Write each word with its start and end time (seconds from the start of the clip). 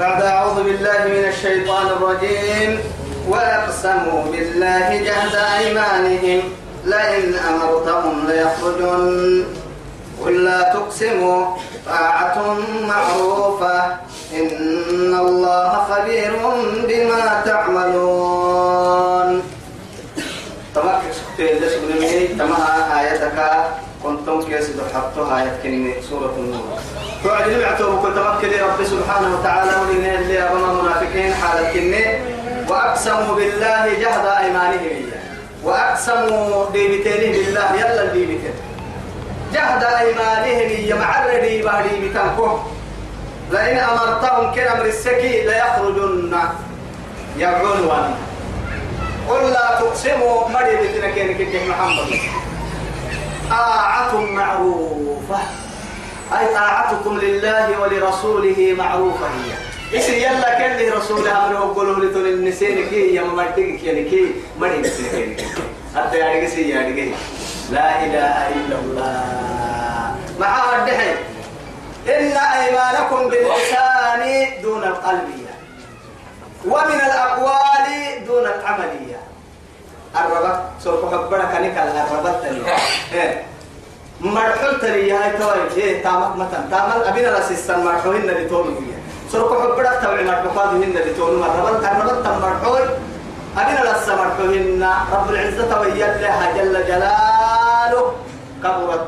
بعد 0.00 0.22
أعوذ 0.22 0.54
بالله 0.54 1.04
من 1.04 1.24
الشيطان 1.28 1.86
الرجيم. 1.86 2.80
وأقسموا 3.28 4.22
بالله 4.32 4.96
جهد 4.96 5.34
أيمانهم. 5.58 6.42
لئن 6.84 7.34
أمرتهم 7.34 8.26
ليخرجن. 8.28 9.44
قل 10.24 10.44
لا 10.44 10.62
تقسموا. 10.62 11.56
طاعة 11.86 12.56
معروفة. 12.88 13.84
إن 14.34 15.14
الله 15.20 15.84
خبير 15.90 16.32
بما 16.88 17.42
تعملون. 17.44 19.42
تمام 20.74 21.00
تمام 22.38 22.92
آياتك. 22.98 23.64
كنتم 24.02 24.42
كيس 24.42 24.70
حطها 24.94 25.56
كلمة 25.62 25.92
سورة 26.10 26.34
النور. 26.38 26.78
توعد 27.24 27.50
نبعته 27.50 28.02
كل 28.02 28.14
تمكن 28.14 28.48
رب 28.64 28.84
سبحانه 28.84 29.38
وتعالى 29.38 29.70
ولنا 29.80 30.18
اللي 30.18 30.42
أبنا 30.42 30.72
منافقين 30.82 31.34
حالة 31.34 31.72
كنة 31.72 32.18
وأقسموا 32.68 33.34
بالله 33.34 33.86
جهد 34.00 34.26
أيمانهم 34.44 35.02
وأقسموا 35.64 36.70
ديبتين 36.72 37.32
بالله 37.32 37.74
يلا 37.76 38.04
ديبتين 38.12 38.54
جهد 39.54 39.82
أيمانهم 39.84 40.70
يمعرني 40.90 41.62
بهدي 41.62 42.08
بتنكو 42.08 42.58
لئن 43.52 43.78
أمرتهم 43.78 44.54
كأمر 44.54 44.84
السكي 44.84 45.42
ليخرجن 45.46 46.34
وأنا 47.88 48.14
قل 49.28 49.50
لا 49.52 49.78
تقسموا 49.80 50.48
مري 50.48 50.76
بتنكين 50.76 51.38
كده 51.38 51.64
محمد 51.68 52.06
طاعة 53.50 54.20
معروفة. 54.20 55.38
أي 56.38 56.54
طاعتكم 56.54 57.18
لله 57.18 57.80
ولرسوله 57.80 58.74
معروفة 58.78 59.26
هي. 59.26 59.52
اسم 59.98 60.12
يلا 60.12 60.58
كان 60.58 60.76
له 60.76 60.96
رسول 60.96 61.28
أمره 61.28 61.64
وقولوا 61.64 62.04
لتون 62.04 62.26
النسين 62.26 62.88
كي 62.90 63.14
يا 63.14 63.22
ممرتك 63.22 63.82
يعني 63.82 64.04
كي 64.04 64.34
مري 64.60 64.78
بتنكين 64.78 65.36
حتى 65.96 66.16
يعني 66.18 66.46
كسي 66.46 66.68
يعني 66.68 66.94
كي. 66.94 67.14
لا 67.70 68.04
إله 68.04 68.48
إلا 68.48 68.76
الله. 68.78 70.16
مع 70.40 70.78
الدحي 70.78 71.10
إن 72.08 72.36
أيمانكم 72.36 73.28
باللسان 73.28 74.62
دون 74.62 74.84
القلبية 74.84 75.50
ومن 76.64 77.00
الأقوال 77.06 77.86
دون 78.26 78.46
العملية. 78.46 79.20
الربط. 80.16 80.58
سوف 80.84 81.14
حبرك 81.14 81.52
نكال 81.60 81.88
الربط. 81.88 82.42
تلي 82.42 82.62
مرحول 84.20 84.80
تلي 84.80 85.12
هاي 85.12 85.30
توي. 85.38 85.82
إيه 85.82 86.02
تامك 86.02 86.36
مثلا 86.36 86.64
تامل 86.70 87.04
أبينا 87.04 87.38
رسيستان 87.38 87.84
مرحوهن 87.84 88.16
اللي 88.16 88.44
تونو 88.48 88.74
فيها. 88.74 88.98
سوف 89.32 89.52
حبرك 89.62 89.98
تبعي 90.02 90.24
مرحوهن 90.24 90.82
اللي 90.82 91.14
تونو. 91.14 91.44
الربط. 91.44 91.84
الربط 91.84 92.26
مرحول 92.26 92.82
أبينا 93.58 93.80
لسا 93.80 94.14
مرحوهن 94.16 94.82
رب 95.12 95.30
العزة 95.30 95.80
ويلها 95.80 96.52
جل 96.56 96.86
جلاله. 96.86 98.12
كبرت. 98.62 99.06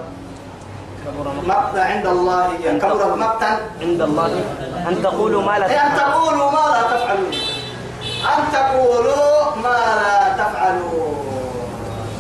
مقتا 1.47 1.81
عند 1.81 2.07
الله. 2.07 2.49
كبرت 2.81 3.17
مقتا 3.17 3.51
عند 3.81 4.01
الله. 4.03 4.45
أن 4.89 5.03
تقولوا 5.03 5.43
ما 5.43 5.59
لا 5.59 5.67
أن 5.67 5.97
تقولوا 5.99 6.51
ما 6.51 6.65
لا 6.75 6.83
تفعلون. 6.83 7.35
أن 8.33 8.41
تقولوا 8.53 9.57
ما 9.65 9.79
لا 10.01 10.19
تفعلون 10.41 11.15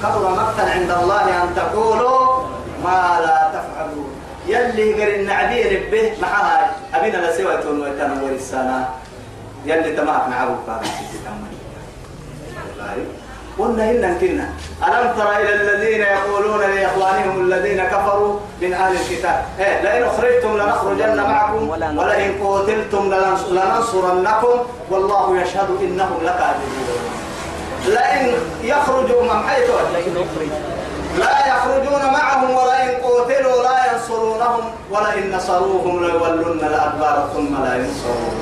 كبر 0.02 0.30
مقتا 0.30 0.62
عند 0.70 0.90
الله 0.90 1.42
أن 1.42 1.48
تقولوا 1.56 2.42
ما 2.84 3.20
لا 3.24 3.50
تفعلون. 3.54 4.10
يلي 4.46 4.92
قال 4.92 5.14
النعبير 5.20 5.88
به 5.92 6.12
معها 6.22 6.70
أبينا 6.94 7.16
لسوى 7.16 7.56
تنور 7.98 8.30
السنة 8.30 8.88
يلي 9.64 9.96
تماك 9.96 10.28
نعبو 10.30 10.54
فارس 10.66 10.90
قلنا 13.58 13.90
إن 13.90 14.18
كنا. 14.20 14.48
ألم 14.86 15.12
تر 15.16 15.28
إلى 15.40 15.54
الذين 15.54 16.00
يقولون 16.00 16.60
لإخوانهم 16.60 17.40
الذين 17.40 17.84
كفروا 17.84 18.38
من 18.62 18.72
أهل 18.72 18.96
الكتاب؟ 18.96 19.44
إيه 19.58 19.82
لئن 19.82 20.02
أخرجتم 20.02 20.56
لنخرجن 20.56 21.16
معكم 21.16 21.68
ولئن 21.68 22.44
قتلتم 22.44 23.14
لننصرنكم. 23.52 24.56
والله 24.90 25.40
يشهد 25.40 25.68
إنهم 25.80 26.18
لكاذبون. 26.22 27.11
لئن 27.86 28.34
يخرجوا 28.62 29.22
من 29.22 29.48
حيث 29.48 29.70
لا 31.18 31.46
يخرجون 31.48 32.12
معهم 32.12 32.50
ولئن 32.50 32.88
قتلوا 33.02 33.62
لا 33.62 33.92
ينصرونهم 33.92 34.60
ولئن 34.90 35.36
نصروهم 35.36 36.04
ليولون 36.04 36.58
الأدبار 36.58 37.28
ثم 37.34 37.64
لا 37.64 37.74
ينصرون. 37.76 38.32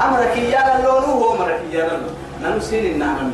أمرك 0.00 0.32
إيانا 0.36 0.78
اللون 0.78 1.02
هو 1.04 1.34
أمرك 1.34 1.60
اللون 1.72 2.14
ننسين 2.42 2.92
النعم 2.92 3.32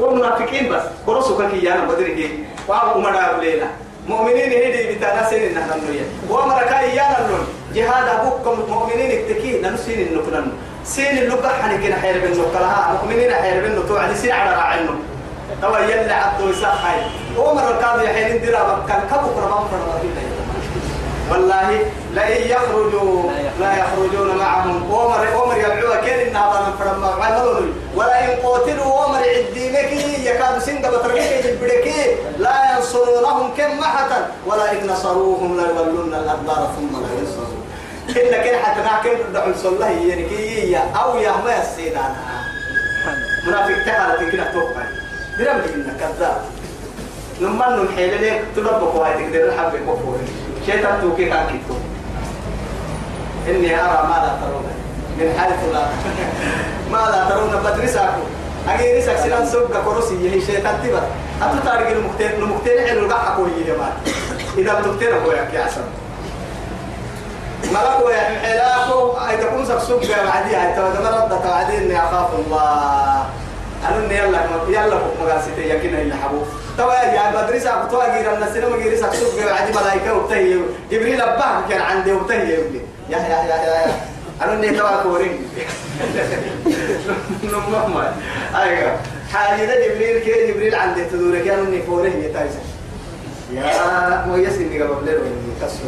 ومنافقين 0.00 0.72
بس. 0.72 0.82
كرسوك 1.06 1.42
كي 1.50 1.72
أنا 1.72 1.84
بدري 1.84 2.46
وأبو 2.68 3.00
مدار 3.00 3.40
ليلة 3.40 3.66
مؤمنين 4.08 4.52
هدي 4.52 4.94
بتانا 4.94 5.30
سين 5.30 5.42
النعم 5.50 5.78
نويا 5.86 6.04
وأمرك 6.30 6.72
إيانا 6.72 7.18
اللون 7.24 7.46
جهاد 7.74 8.08
أبوكم 8.08 8.72
مؤمنين 8.72 9.10
التكي 9.10 9.60
ننسين 9.60 10.08
النكنن 10.08 10.52
سين 10.88 11.18
اللقاء 11.18 11.52
حنكنا 11.52 11.96
حير 11.96 12.14
بن 12.26 12.40
نقلها 12.40 13.00
مؤمنين 13.02 13.34
حير 13.34 13.56
بن 13.64 13.78
نتوع. 13.78 14.00
على 14.02 14.14
سين 14.14 14.32
على 14.32 14.50
راعنه 14.50 14.94
توا 15.62 15.78
يلا 15.78 16.14
عبدو 16.14 16.48
يساق 16.50 16.74
هاي 16.84 17.00
عمر 17.38 17.70
القاضي 17.70 18.08
حين 18.08 18.42
درا 18.42 18.84
كان 18.88 19.00
كبو 19.10 19.28
كرمان 19.34 19.64
فرمان 19.70 19.98
والله 21.30 21.68
لا 22.14 22.28
يخرجوا 22.28 23.30
لا 23.60 23.72
يخرجون 23.76 24.36
معهم. 24.38 24.92
عمر 24.92 25.26
عمر 25.36 25.56
يبعوا 25.56 25.96
كين 26.04 26.28
النهضة 26.28 26.60
من 26.60 26.72
فرما 26.78 27.08
عملوا 27.24 27.60
ولا 27.96 28.24
إن 28.24 28.30
قتلوا 28.44 29.00
عمر 29.00 29.18
عدينك 29.18 29.92
يكاد 30.24 30.58
سنگ 30.58 30.86
بترميك 30.86 31.44
يجبرك 31.44 31.86
لا 32.38 32.54
ينصرونهم 32.76 33.54
كم 33.56 33.78
محتا 33.78 34.30
ولا 34.46 34.72
إن 34.72 34.86
نصروهم 34.86 35.56
لا 35.56 35.66
يولون 35.66 36.14
الأدبار 36.14 36.70
ثم 36.76 36.92
لا 37.02 37.10
ينصرون. 37.20 37.47
إن 38.08 38.14
كن 38.44 38.56
حتى 38.64 38.80
نحكم 38.80 39.32
دعوا 39.34 39.52
الله 39.64 39.88
يركي 39.88 40.76
أو 40.76 41.18
يا 41.18 41.32
ما 41.44 41.56
يسيدنا 41.56 42.16
منافق 43.46 43.84
تحالة 43.86 44.30
كنا 44.30 44.52
توقع. 44.52 44.82
درم 45.38 45.60
إنك 45.74 45.96
كذاب. 46.00 46.40
نمان 47.40 47.84
نحيل 47.84 48.22
لك 48.22 48.44
تلبك 48.56 48.94
وايد 48.94 49.32
تقدر 49.32 49.48
الحب 49.48 49.72
كفور 49.76 50.18
شيطان 50.66 51.00
توكي 51.02 51.24
كان 51.24 51.46
كتو 51.46 51.74
إني 53.48 53.74
أرى 53.80 54.08
ما 54.08 54.16
لا 54.24 54.32
ترون. 54.40 54.66
من 55.18 55.38
حيث 55.38 55.74
لا. 55.74 55.86
ما 56.92 57.10
لا 57.12 57.28
ترون 57.30 57.62
بدرساكم. 57.64 58.22
أجي 58.68 58.98
رسك 58.98 59.16
سنان 59.16 59.46
سوق 59.46 59.84
كروسي 59.84 60.30
هي 60.30 60.40
شيطان 60.40 60.74
تبر 60.82 61.02
أنت 61.42 61.64
تارجع 61.64 61.88
المكتئ 61.88 62.36
المكتئ 62.36 62.86
حلو 62.86 63.08
بقى 63.08 63.36
كوي 63.36 63.50
مان 63.78 63.92
إذا 64.58 64.82
مكتئ 64.86 65.14
هو 65.14 65.32
يا 65.32 65.44
كياسم 65.52 65.80
ملك 67.64 68.14
يا 68.14 68.38
حلاكو 68.42 69.12
أي 69.28 69.36
تكون 69.36 69.66
سك 69.66 69.78
سوق 69.78 70.00
بعدي 70.00 70.56
هاي 70.56 70.74
تو 70.76 70.82
مرد 70.82 71.42
توعدين 71.42 71.80
إني 71.80 71.98
أخاف 71.98 72.30
الله. 72.38 73.26
أنا 73.88 74.14
يلا 74.14 74.38
يلا 74.68 74.98
مقاسيتي 75.20 75.70
يكين 75.70 75.94
اللي 75.94 76.14
حبوب. 76.14 76.46
توا 76.78 76.92
يا 76.92 77.30
بدرس 77.34 77.66
أبو 77.66 77.88
توا 77.90 78.14
غير 78.14 78.34
الناس 78.34 78.56
لما 78.56 78.76
غير 78.76 78.96
سكسوك 78.96 79.40
عادي 79.40 79.72
ملايكة 79.72 80.14
وبتهي. 80.14 80.58
جبريل 80.90 81.20
أباه 81.22 81.68
كان 81.68 81.80
عندي 81.80 82.12
وبتهي 82.12 82.50
يا 82.50 82.58
يا 83.10 83.18
يا 83.18 83.44
يا 83.44 83.86
يا 83.86 83.92
أنا 84.42 84.52
إني 84.52 84.70
توا 84.70 85.02
كورين. 85.02 85.48
نمم 87.44 87.96
أيوة. 88.54 88.96
حالي 89.32 89.66
ده 89.66 89.74
جبريل 89.74 90.24
كده 90.24 90.46
جبريل 90.46 90.74
عندي 90.74 91.04
تدور. 91.04 91.38
كانوا 91.38 91.66
إني 91.66 91.82
كورين 91.82 92.24
يتايسن 92.24 92.58
يا 93.52 94.24
مو 94.26 94.36
يسني 94.36 94.82
قبل 94.82 95.04
ليلة 95.06 95.20
كسر 95.62 95.84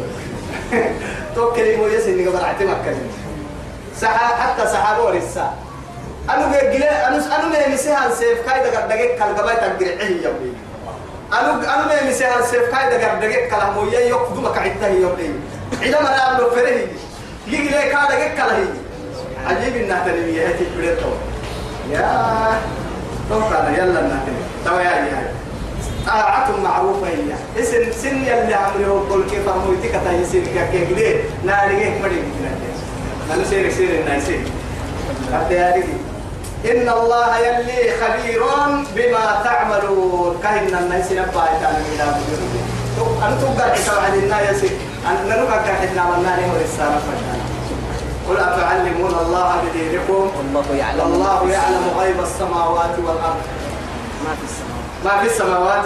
توكلي 1.35 1.75
مو 1.75 1.87
يسني 1.87 2.27
قبل 2.27 2.43
عتمك 2.45 2.95
سحا 3.97 4.35
حتى 4.35 4.67
سحابه 4.67 5.03
ورسا 5.03 5.53
أنا 6.29 6.45
بيجي 6.47 6.83
أنا 6.83 7.35
أنا 7.35 7.45
ما 7.47 7.67
مسيها 7.73 8.09
سيف 8.13 8.49
كايدا 8.49 8.79
قد 8.79 8.89
دقيق 8.89 9.15
كل 9.15 9.41
قبائل 9.41 9.57
تقدر 9.57 9.85
عيه 9.85 10.27
بني 10.27 10.53
أنا 11.33 11.53
أنا 11.75 11.85
ما 11.87 12.09
مسيها 12.09 12.41
سيف 12.41 12.75
كايدا 12.75 13.11
قد 13.11 13.19
دقيق 13.19 13.49
كلام 13.49 13.77
ويا 13.77 13.99
يقدم 13.99 14.47
كعدته 14.53 14.87
يا 14.87 15.07
بني 15.07 15.33
عندما 15.81 15.99
أنا 15.99 16.37
أقول 16.37 16.51
فريه 16.51 16.87
يجي 17.47 17.63
لي 17.63 17.71
كايدا 17.71 18.05
دقيق 18.09 18.35
كله 18.35 18.67
عجيب 19.47 19.75
إنها 19.75 20.05
تنمية 20.07 20.47
هتي 20.47 20.63
بدرتو 20.77 21.09
يا 21.91 22.59
توقع 23.29 23.69
يلا 23.69 23.99
تنمية 24.01 24.45
توا 24.65 24.81
يا 24.81 24.91
يا 24.91 25.33
طاعة 26.07 26.47
معروفة 26.63 27.07
هي 27.07 27.61
اسم 27.63 27.91
سن 27.91 28.17
يلي 28.23 28.53
عمره 28.53 29.05
كل 29.09 29.29
كيف 29.29 29.49
أمويتك 29.49 30.01
تايسين 30.05 30.45
كاكي 30.55 30.85
كده 30.85 31.19
ناريك 31.45 32.01
مريك 32.01 32.23
أنا 33.33 33.43
سيرك 33.49 33.71
سيرك 33.71 34.05
نايسين 34.07 34.45
حتى 35.33 35.53
يا 35.53 35.83
إن 36.65 36.89
الله 36.89 37.37
يلي 37.37 37.91
خبير 38.01 38.43
بما 38.95 39.41
تعملون. 39.43 40.39
كهن 40.43 40.75
الناس 40.83 41.11
نبا 41.11 41.43
يتعلم 41.57 41.85
إلى 41.95 42.03
أن 43.27 43.37
تبقى 43.41 43.71
حساب 43.75 44.03
عن 44.03 44.13
الناس 44.13 44.63
أن 45.07 45.15
نلقى 45.29 45.59
كحنا 45.59 46.03
من 46.03 46.23
نار 46.23 46.39
ورسالة 46.49 46.99
فشانا 47.05 47.45
قل 48.29 48.37
أتعلمون 48.37 49.13
الله 49.25 49.61
بدينكم؟ 49.63 50.31
والله 50.37 50.75
يعلم. 50.75 50.99
والله 50.99 51.51
يعلم 51.51 51.83
غيب 51.99 52.19
السماوات 52.19 52.99
والأرض. 52.99 53.41
ما 54.23 54.35
في 54.35 54.45
السماوات. 54.49 54.80
ما 55.05 55.19
في 55.19 55.25
السماوات. 55.25 55.85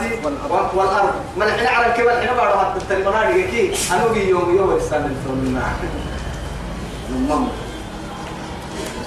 والأرض. 0.75 1.13
ما 1.37 1.45
الحين 1.45 1.67
أعلم 1.67 1.93
كيف 1.93 2.07
الحين 2.07 2.37
بعد 2.37 2.57
حتى 2.57 2.77
التلمنا 2.81 3.31
كي. 3.31 3.73
أنا 3.91 4.11
أجي 4.11 4.29
يوم 4.29 4.55
يوم 4.57 4.75
السنة 4.75 5.15
ثم 5.25 5.57
نمم 7.11 7.47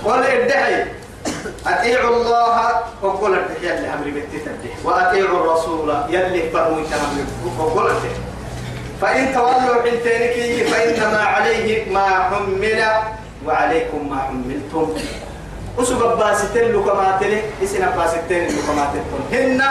قل 0.04 0.22
ادعي 0.22 0.86
أطيعوا 1.66 2.16
الله 2.16 2.70
وقل 3.02 3.34
ادعي 3.34 3.78
اللي 3.78 3.94
أمري 3.94 4.10
بتتدعي 4.10 4.74
وأطيعوا 4.84 5.40
الرسول 5.40 5.94
يلي 6.08 6.50
فرموا 6.50 6.82
تنمي 6.90 7.24
وقل 7.58 7.86
ادعي 7.86 8.16
فإن 9.00 9.34
تولوا 9.34 9.82
حلتينك 9.82 10.66
فإنما 10.68 11.18
عليه 11.18 11.92
ما 11.92 12.08
حمل 12.08 12.84
وعليكم 13.46 14.10
ما 14.10 14.18
حملتم. 14.22 14.94
وسبب 15.78 16.18
باستين 16.18 16.72
لو 16.72 16.84
كما 16.84 17.20
اسنا 17.64 17.90
باستين 17.96 18.42
لو 18.44 18.60
كما 18.66 18.84
تلتم 18.92 19.22
هن 19.32 19.62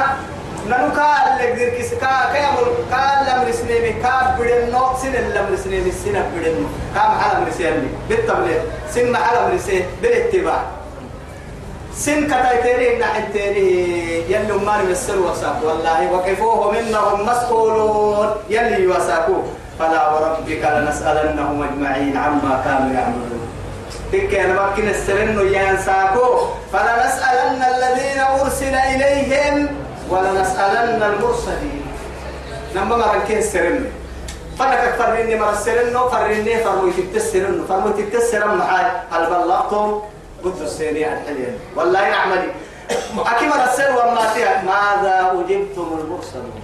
نانو 0.69 0.91
كا 0.95 1.05
اللي 1.27 1.71
كيس 1.71 1.93
كا 1.93 2.11
كا 2.33 2.37
يمر 2.37 2.67
كا 2.91 3.03
لم 3.27 3.47
رسنيمي 3.49 3.93
كا 4.03 4.35
بدنو 4.39 4.83
سن 5.01 5.13
لم 5.35 5.45
رسنيمي 5.53 5.91
سن 5.91 6.15
بدنو 6.35 6.67
كا 6.95 7.01
محل 7.09 7.41
مرسيني 7.41 7.87
بالتبليغ 8.09 8.61
سن 8.93 9.11
محل 9.11 9.35
مرسي 9.51 9.83
بالاتباع 10.01 10.61
سن 11.95 12.27
كتايتيري 12.27 12.99
نحنتيري 12.99 13.71
يلي 14.29 14.53
ما 14.65 14.81
نمسر 14.83 15.19
وساق 15.19 15.59
والله 15.63 16.11
وقفوه 16.13 16.71
منهم 16.71 17.25
مسؤولون 17.25 18.29
يلي 18.49 18.83
يوساقوا 18.83 19.43
فلا 19.79 20.01
وربك 20.13 20.63
لنسألنهم 20.75 21.63
أجمعين 21.63 22.17
عما 22.17 22.61
كانوا 22.65 22.91
يعملون 22.93 23.41
أنا 24.13 24.67
ممكن 24.67 24.87
السرن 24.87 25.53
ينساكو 25.53 26.47
فلنسألن 26.73 27.61
الذين 27.63 28.19
أرسل 28.19 28.75
إليهم 28.75 29.67
ولنسألن 30.09 31.03
المرسلين. 31.03 31.85
نما 32.75 32.97
مرنكين 32.97 33.37
السرن 33.37 33.85
فلك 34.59 34.95
فرني 34.99 35.35
مر 35.35 35.49
السرن 35.51 35.97
فرني 36.11 36.63
فرمي 36.63 36.91
تتسرن. 36.91 37.65
فرمي 37.69 37.93
تتسرن 38.03 38.57
معاي. 38.57 38.85
هل 39.11 39.25
بلغتم؟ 39.25 40.01
قلت 40.43 40.61
السيني 40.61 41.05
عن 41.05 41.19
حليا 41.27 41.57
والله 41.75 42.01
يعملي. 42.01 42.51
أكيد 43.17 43.49
مر 43.49 43.63
السر 43.63 43.91
وما 43.91 44.21
ماذا 44.65 45.31
أجبتم 45.31 45.99
المرسلين 46.01 46.63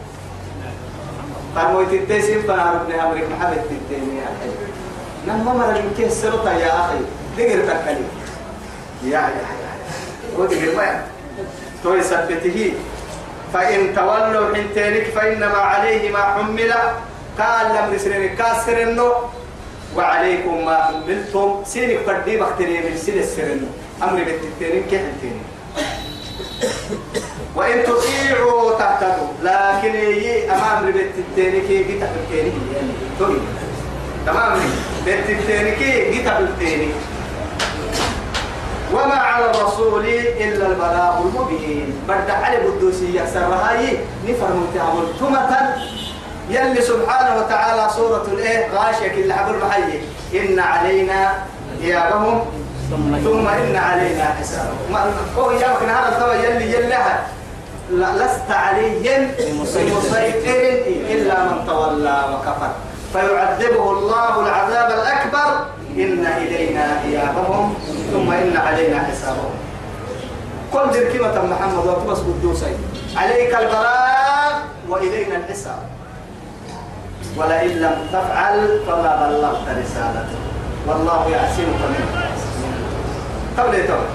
فرمي 1.56 1.86
تتسرن. 1.86 2.42
فنعرف 2.42 2.82
أمريك 3.06 3.26
محمد 3.32 3.62
تتسرن. 3.70 4.24
نما 5.28 5.54
مرنكين 5.54 6.08
السرطة 6.08 6.52
يا 6.52 6.80
أخي. 6.86 7.23
دقر 7.38 7.60
تكلي 7.68 8.06
يا 9.04 9.10
يا 9.10 9.20
يا 9.62 9.72
ودقر 10.38 10.76
ما 10.78 11.02
تو 11.84 11.94
يثبته 11.94 12.74
فإن 13.54 13.96
تولوا 13.96 14.56
حنتينك 14.56 15.06
فإنما 15.16 15.58
عليه 15.58 16.12
ما 16.12 16.22
حمل. 16.22 16.74
قال 17.40 17.66
لم 17.76 17.94
يسرني 17.96 18.30
كاسر 18.30 18.82
النو 18.82 19.12
وعليكم 19.96 20.66
ما 20.66 20.78
حملتم. 20.84 21.64
سينك 21.66 22.00
فردي 22.06 22.38
بختري 22.38 22.78
من 22.78 22.98
سين 22.98 23.18
السرنو. 23.20 23.68
أمر 24.04 24.24
بالتتينك 24.24 24.84
كحنتين 24.92 25.38
وإن 27.56 27.84
تطيعوا 27.84 28.78
تهتدوا 28.80 29.28
لكن 29.44 29.96
يي 29.96 30.52
أمام 30.52 30.92
بالتتينك 30.92 31.66
كتابتينك 31.66 32.54
يعني 32.74 32.94
تمام 34.26 34.60
بالتتينك 35.06 35.80
كتابتينك 36.14 36.94
وما 38.94 39.16
على 39.16 39.46
الرسول 39.52 40.06
إلا 40.46 40.68
البلاغ 40.68 41.14
المبين. 41.22 41.94
برد 42.08 42.30
علي 42.30 42.58
بدوسية 42.58 43.26
سرهاي 43.34 43.98
نفرم 44.28 44.68
تعمل 44.76 45.06
ثمة 45.20 45.76
يلي 46.50 46.82
سبحانه 46.82 47.40
وتعالى 47.40 47.90
سورة 47.96 48.26
الإيه؟ 48.32 48.70
غاشية 48.76 49.08
كل 49.08 49.32
عبر 49.32 49.56
بحي. 49.58 50.02
إن 50.34 50.60
علينا 50.60 51.34
إيابهم. 51.82 52.46
ثم 52.90 53.18
ثم 53.18 53.48
إن 53.48 53.76
علينا 53.76 54.26
حسابهم. 54.40 55.14
هو 55.38 55.52
إيابك 55.52 55.84
نهار 55.84 56.08
الثوى 56.08 56.36
يلي 56.36 56.74
يلها 56.74 57.28
لست 57.92 58.52
عليهم 58.52 59.32
بمسيطر 59.40 60.84
إلا 61.10 61.44
من 61.44 61.66
تولى 61.68 62.26
وكفر. 62.34 62.72
فيعذبه 63.14 63.92
الله 63.92 64.40
العذاب 64.40 64.92
الأكبر. 64.92 65.66
إن 65.98 66.26
إلينا 66.26 67.02
إيابهم 67.06 67.74
ثم 68.12 68.32
إن 68.32 68.58
علينا 68.58 69.00
حسابهم. 69.04 69.56
كل 70.74 70.90
ذي 70.94 71.14
كلمة 71.14 71.46
محمد 71.46 71.86
وتبس 71.86 72.18
قدوسي 72.18 72.74
عليك 73.16 73.56
البلاغ 73.56 74.54
وإلينا 74.90 75.36
الحساب. 75.38 75.80
ولئن 77.38 77.70
لم 77.70 77.98
تفعل 78.14 78.80
فما 78.88 79.12
بلغت 79.22 79.66
رسالته. 79.70 80.40
والله 80.88 81.30
يعصمك 81.30 81.82
منه 81.94 82.10
تبلي 83.58 83.82
تبلي 83.84 84.10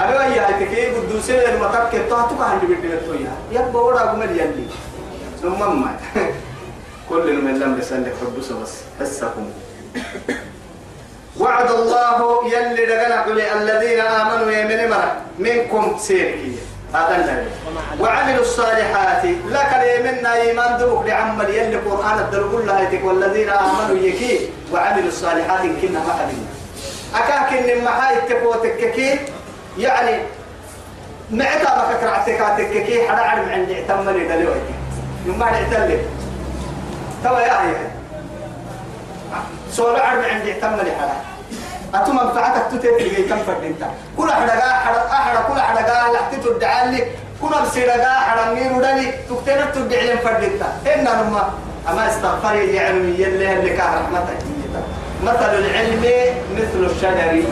أبي 0.00 0.12
ويا 0.12 0.50
هتكي 0.50 0.86
قدوسي 0.86 1.36
لما 1.36 1.68
تبكي. 1.68 1.98
تهتك 2.08 2.40
عند 2.40 2.62
بدي 2.64 2.96
تويا 3.06 3.32
يبقى 3.52 3.84
ورا 3.84 4.00
قمر 4.00 4.30
يلي. 4.30 4.66
ثم 5.42 5.60
ما 5.60 5.96
كل 7.08 7.42
من 7.44 7.58
لم 7.58 7.78
يسلك 7.78 8.14
قدوس 8.26 8.52
بس 8.52 8.72
حسكم 9.00 9.46
وعد 11.40 11.70
الله 11.70 12.18
يلي 12.52 12.86
دغنا 12.86 13.22
قل 13.22 13.40
الذين 13.40 14.00
آمنوا 14.00 14.50
يمن 14.52 14.90
مرة 14.90 15.16
منكم 15.38 15.98
سيركي. 15.98 16.52
هذا 16.94 17.46
وعملوا 18.00 18.42
الصالحات. 18.42 19.24
لك 19.24 19.72
يمنا 19.94 20.34
إيمان 20.34 20.78
دوك 20.78 21.06
لعمل 21.06 21.48
يلي 21.50 21.76
قرآن 21.76 22.18
الدل 22.18 22.44
كلها 22.52 22.80
يتك 22.80 23.04
والذين 23.04 23.50
آمنوا 23.50 23.96
يكي 23.96 24.50
وعملوا 24.72 25.08
الصالحات 25.08 25.60
كنا 25.60 26.00
ما 26.06 26.12
حبينا. 26.18 26.50
اكاكن 27.14 27.84
ما 27.84 27.92
هاي 28.00 28.16
تكوتككي 28.28 29.18
يعني 29.78 30.22
معتا 31.30 31.76
ما 31.76 31.94
كرعتك 32.00 32.40
تككي 32.58 33.08
حدا 33.08 33.20
عرم 33.20 33.48
عندي 33.48 33.74
اعتمني 33.80 34.28
دلوقتي. 34.28 34.74
يوم 35.26 35.38
ما 35.38 35.50
نعتلك 35.50 36.04
توا 37.24 37.40
يا 37.40 37.62
هي 37.62 37.74
سؤال 39.72 40.00
عرب 40.00 40.22
عندي 40.24 40.52
تم 40.52 40.76
لي 40.76 40.92
حلا 40.98 41.29
أتو 41.94 42.12
منفعتك 42.12 42.62
تتدري 42.72 43.22
كم 43.30 43.38
فردينتا 43.46 43.90
كل 44.16 44.32
حدا 44.32 44.52
قا 44.52 44.72
حدا 44.72 45.02
أحدا 45.12 45.40
كل 45.48 45.60
حدا 45.60 45.80
قا 45.80 46.12
لا 46.12 46.20
تتدعى 46.32 46.90
لي 46.90 47.04
كل 47.42 47.54
بسيرة 47.64 47.92
قا 47.92 48.20
حدا 48.20 48.54
مير 48.54 48.72
ودني 48.72 49.12
تكتير 49.30 49.64
تدعي 49.74 50.06
لهم 50.06 50.18
فردينتا 50.18 50.68
إن 50.94 51.04
نما 51.04 51.50
أما 51.88 52.08
استغفر 52.08 52.54
يا 52.54 52.86
علمي 52.86 53.12
يلي 53.22 53.52
اللي 53.52 53.70
كان 53.70 53.86
رحمتك. 53.86 54.38
مثل 55.24 55.54
العلم 55.58 56.04
مثل 56.56 56.90
الشجر. 56.90 57.42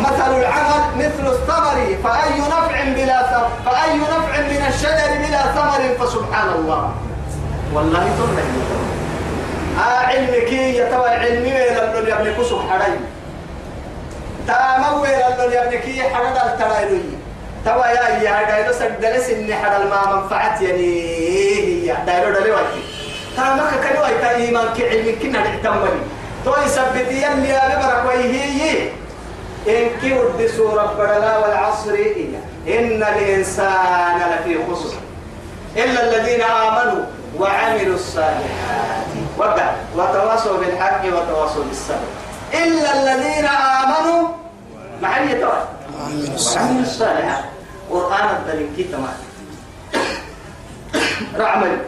مثل 0.00 0.30
العمل 0.40 0.82
مثل 0.96 1.26
الثمر 1.32 1.96
فأي 2.04 2.40
نفع 2.40 2.84
بلا 2.96 3.22
ثمر 3.22 3.48
فأي 3.66 3.98
نفع 3.98 4.40
من 4.40 4.62
الشجر 4.68 5.10
بلا 5.22 5.42
ثمر 5.54 5.80
فسبحان 5.98 6.48
الله. 6.58 6.90
والله 7.74 8.04
تمنع 8.18 8.46
آه 9.78 10.06
علمك 10.06 10.52
يتوى 10.52 11.08
علمي 11.08 11.52
ويلا 11.52 11.98
اللي 11.98 12.10
يبني 12.10 12.34
كسب 12.34 12.58
حري 12.70 12.98
تامو 14.46 15.02
ويلا 15.02 15.44
اللي 15.44 15.56
يبني 15.56 15.78
كي 15.78 16.02
حرد 16.02 16.36
الترايلوي 16.36 17.00
توا 17.64 17.86
يا 17.86 18.08
يا 18.22 18.42
دايلو 18.50 18.72
سدلس 18.72 19.30
إن 19.30 19.54
حد 19.54 19.80
الماء 19.80 20.16
منفعت 20.16 20.62
يعني 20.62 21.02
هي 21.90 21.96
دايلو 22.06 22.40
دلي 22.40 22.50
وقتي 22.50 22.82
تامك 23.36 23.70
كلي 23.88 23.98
وقت 23.98 24.24
إيمان 24.24 24.66
كعلمك 24.78 25.18
كنا 25.22 25.38
نعتمري 25.38 26.00
تو 26.44 26.52
يثبت 26.66 27.08
يلي 27.10 27.48
يا 27.48 27.68
ببرك 27.68 28.04
وهي 28.06 28.88
إن 29.68 29.88
كي 30.00 30.12
ودي 30.12 30.48
سورة 30.48 30.94
بدلا 30.98 31.38
والعصر 31.38 31.94
إن 32.68 33.02
الإنسان 33.02 34.18
لفي 34.30 34.58
خسر. 34.72 34.94
إلا 35.76 36.00
الذين 36.08 36.42
آمنوا 36.42 37.04
وعملوا 37.38 37.94
الصالحات. 37.94 39.06
وقع 39.38 39.72
وتواصوا 39.96 40.58
بالحق 40.58 41.02
وتواصوا 41.06 41.64
بالصبر. 41.64 42.08
إلا 42.54 42.90
الذين 43.02 43.46
آمنوا. 43.46 44.28
مع 45.02 45.18
اليتوى 45.18 45.58
وعملوا 46.56 46.82
الصالحات 46.82 47.44
قرآن 47.90 48.28
الدليل 48.36 48.68
كي 48.76 48.84
تمام 48.84 49.16
رعمل 51.36 51.78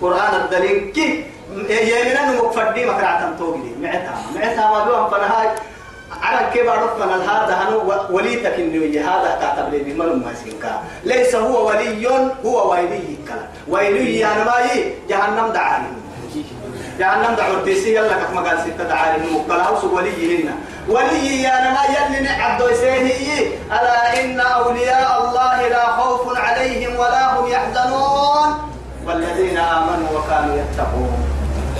قرآن 0.00 0.34
الدليل 0.34 0.92
كي 0.92 1.24
يمنا 1.68 2.42
مفردي 2.42 2.86
مكرعة 2.86 3.36
توقدي 3.38 3.74
معتها. 3.82 4.18
معتها 4.34 4.70
ما 4.70 4.84
بيوم 4.84 5.10
فنهاي. 5.10 5.48
على 6.22 6.40
كبار 6.54 6.82
رفنا 6.84 7.16
هذا 7.16 7.54
هنو؟ 7.54 7.92
وليتك 8.10 8.54
النيوية 8.58 9.00
هذا 9.00 9.38
كاتب 9.40 9.74
لي 9.74 9.78
بمن 9.78 10.22
ما 10.24 10.34
سينكا 10.44 10.82
ليس 11.04 11.34
هو 11.34 11.68
ولي 11.68 12.08
هو 12.44 12.70
ويلي 12.72 13.16
كلا 13.28 13.46
ويلي 13.68 14.26
أنا 14.26 14.44
ما 14.44 14.56
جهنم 15.08 15.48
دعاني. 15.52 15.99
جهنم 17.00 17.34
دعور 17.34 17.64
تيسي 17.64 17.94
يلا 17.96 18.12
كما 18.12 18.40
قال 18.40 18.58
ستة 18.60 18.84
دعاري 18.84 19.24
هوس 19.50 19.84
وليهن. 19.84 20.48
ولي 20.88 21.42
يا 21.42 21.54
نما 21.64 21.84
يلي 21.96 22.20
نعبد 22.20 22.62
ويسيه 22.62 23.46
ألا 23.72 24.20
إن 24.20 24.40
أولياء 24.40 25.08
الله 25.24 25.68
لا 25.68 25.86
خوف 25.86 26.38
عليهم 26.38 26.92
ولا 27.00 27.40
هم 27.40 27.46
يحزنون. 27.48 28.48
والذين 29.06 29.58
آمنوا 29.58 30.08
وكانوا 30.16 30.54
يتقون. 30.60 31.12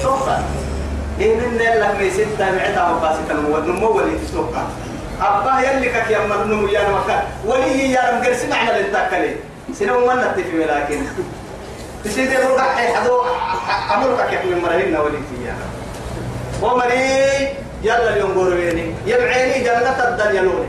شوفا. 0.03 0.43
إيه 1.21 1.37
من 1.37 1.59
لك 1.59 1.95
ميسيتا 2.01 2.51
معتا 2.57 2.89
مباسكا 2.89 3.35
نمو. 3.69 3.89
ولي 3.97 4.19
تسوقا 4.19 4.65
أبا 5.21 5.61
يلي 5.61 5.89
كك 5.89 6.11
يا 6.11 6.27
مرنو 6.27 6.69
يا 6.69 6.81
مكان 6.89 7.23
ولي 7.45 7.93
يا 7.93 8.01
رم 8.11 8.25
قرسي 8.25 8.49
معنا 8.49 8.79
للتاكلين 8.79 9.37
سنو 9.79 10.01
من 10.07 10.17
نتفي 10.17 10.59
ولكن. 10.59 11.01
تسيدي 12.05 12.37
روح 12.37 12.77
حدو 12.95 13.21
أمرك 13.95 14.33
يا 14.33 14.43
من 14.45 14.63
مرهن 14.63 14.97
ولي 14.97 15.19
يا 15.47 15.55
ومري 16.63 17.49
يلا 17.83 18.09
اليوم 18.17 18.39
قربيني 18.39 18.95
يبعيني 19.07 19.65
جنة 19.65 19.99
الدنيا 20.09 20.43
لوني 20.43 20.69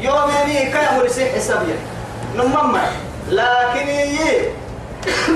يوميني 0.00 0.70
كي 0.72 0.86
مرسي 0.98 1.30
حسابيا 1.30 1.76
نمم 2.36 2.78
لكن 3.28 3.88
يي 3.88 4.50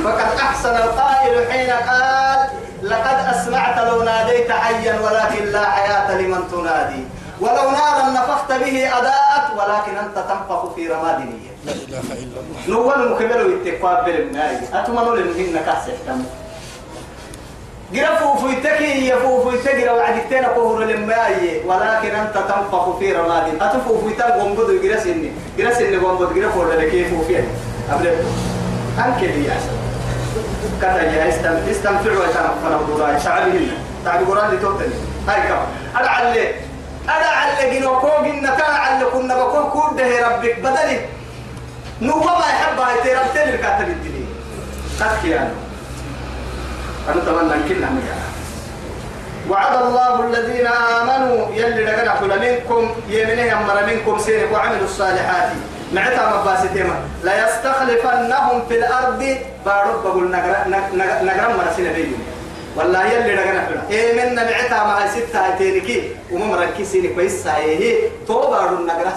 فقد 0.05 0.39
أحسن 0.41 0.77
القائل 0.77 1.53
حين 1.53 1.71
قال 1.71 2.49
لقد 2.83 3.19
أسمعت 3.35 3.79
لو 3.79 4.03
ناديت 4.03 4.53
حيا 4.53 5.01
ولكن 5.01 5.45
لا 5.45 5.71
حياة 5.71 6.15
لمن 6.21 6.43
تنادي. 6.53 7.03
ولو 7.41 7.71
نارا 7.71 8.11
نفخت 8.11 8.53
به 8.53 8.99
أداءت 8.99 9.47
ولكن 9.59 9.97
أنت 9.99 10.15
تنفخ 10.29 10.75
في 10.75 10.89
رماد 10.89 11.19
نية 11.21 11.51
لا 11.69 11.75
إله 11.75 12.13
إلا 12.23 12.39
الله. 12.41 12.59
نوال 12.69 13.13
مكمل 13.13 13.41
ويتقاب 13.47 14.05
بالمناي 14.05 14.57
أتمنى 14.75 15.11
لنهن 15.21 15.61
كاسحتم 15.67 16.23
جرفوا 17.93 18.37
في 18.37 18.61
تكي 18.61 19.09
يفو 19.09 19.51
في 19.51 19.59
تجرا 19.59 19.93
وعدتين 19.93 20.45
قهر 20.45 20.79
للماي 20.85 21.61
ولكن 21.67 22.15
أنت 22.15 22.35
تنفخ 22.35 22.99
في 22.99 23.13
رماد 23.13 23.63
أتفو 23.63 24.09
في 24.09 24.15
تل 24.15 24.41
ومبدو 24.43 24.83
جرسني 24.83 25.31
جرسني 25.59 25.97
ومبدو 25.97 26.35
جرفوا 26.35 26.65
ولا 26.65 26.89
كيف 26.89 27.15
فيه 27.27 27.45
أبدا 27.93 28.13
أنك 28.99 29.23
لي 29.23 29.49
أحسن 29.53 29.77
كذا 30.81 31.03
يا 31.03 31.29
استم 31.29 31.57
استمتعوا 31.71 32.17
وتنفروا 32.25 32.87
دورا 32.87 33.19
شعبهن 33.19 33.71
تعبي 34.05 34.25
قرآن 34.25 34.55
لتوتني 34.55 34.95
هاي 35.29 35.41
كم 35.49 35.63
أنا 36.01 36.09
علي 36.09 36.49
أنا 37.05 37.27
على 37.39 37.79
جنوكو 37.79 38.09
جنة 38.25 38.51
على 38.65 39.05
كنا 39.13 39.45
بكون 39.45 39.71
كود 39.71 40.01
ربك 40.01 40.59
بدلي 40.59 41.01
نو 42.01 42.15
ما 42.21 42.33
يحب 42.39 42.79
هاي 42.81 42.97
ترى 43.05 43.55
الكاتب 43.55 43.89
الدنيا. 43.89 44.27
تذكي 45.01 45.39
أنا 45.39 45.51
أنا 47.09 47.23
أتمنى 47.23 47.69
كلنا 47.69 47.91
مجانا 47.91 48.29
وعد 49.51 49.83
الله 49.83 50.25
الذين 50.25 50.67
آمنوا 50.67 51.47
يلي 51.55 51.85
لقنا 51.85 52.11
حول 52.11 52.41
منكم 52.41 52.91
يمنه 53.09 53.53
أمر 53.61 53.87
منكم 53.87 54.19
سيرك 54.19 54.53
وعملوا 54.53 54.85
الصالحات. 54.85 55.49
معتا 55.93 56.41
مباستيما 56.41 57.01
لا 57.25 57.49
يستخلفنهم 57.49 58.63
في 58.69 58.75
الأرض. 58.79 59.37
بارب 59.67 60.03
بقول 60.05 60.31
نقرم 61.23 61.57
مرسين 61.59 61.93
بيهم 61.93 62.23
والله 62.77 63.05
يلي 63.05 63.35
لقنا 63.35 63.61
حول 63.61 63.79
إيه 63.91 64.13
من 64.13 64.35
هي 64.35 65.09
ستة 65.09 65.39
هاتينكي 65.39 66.11
وما 66.33 66.47
مركزين 66.47 67.15
كويس 67.15 67.47
هي 67.47 67.95
تو 68.27 68.51
بارو 68.51 68.85
نقرأ 68.85 69.13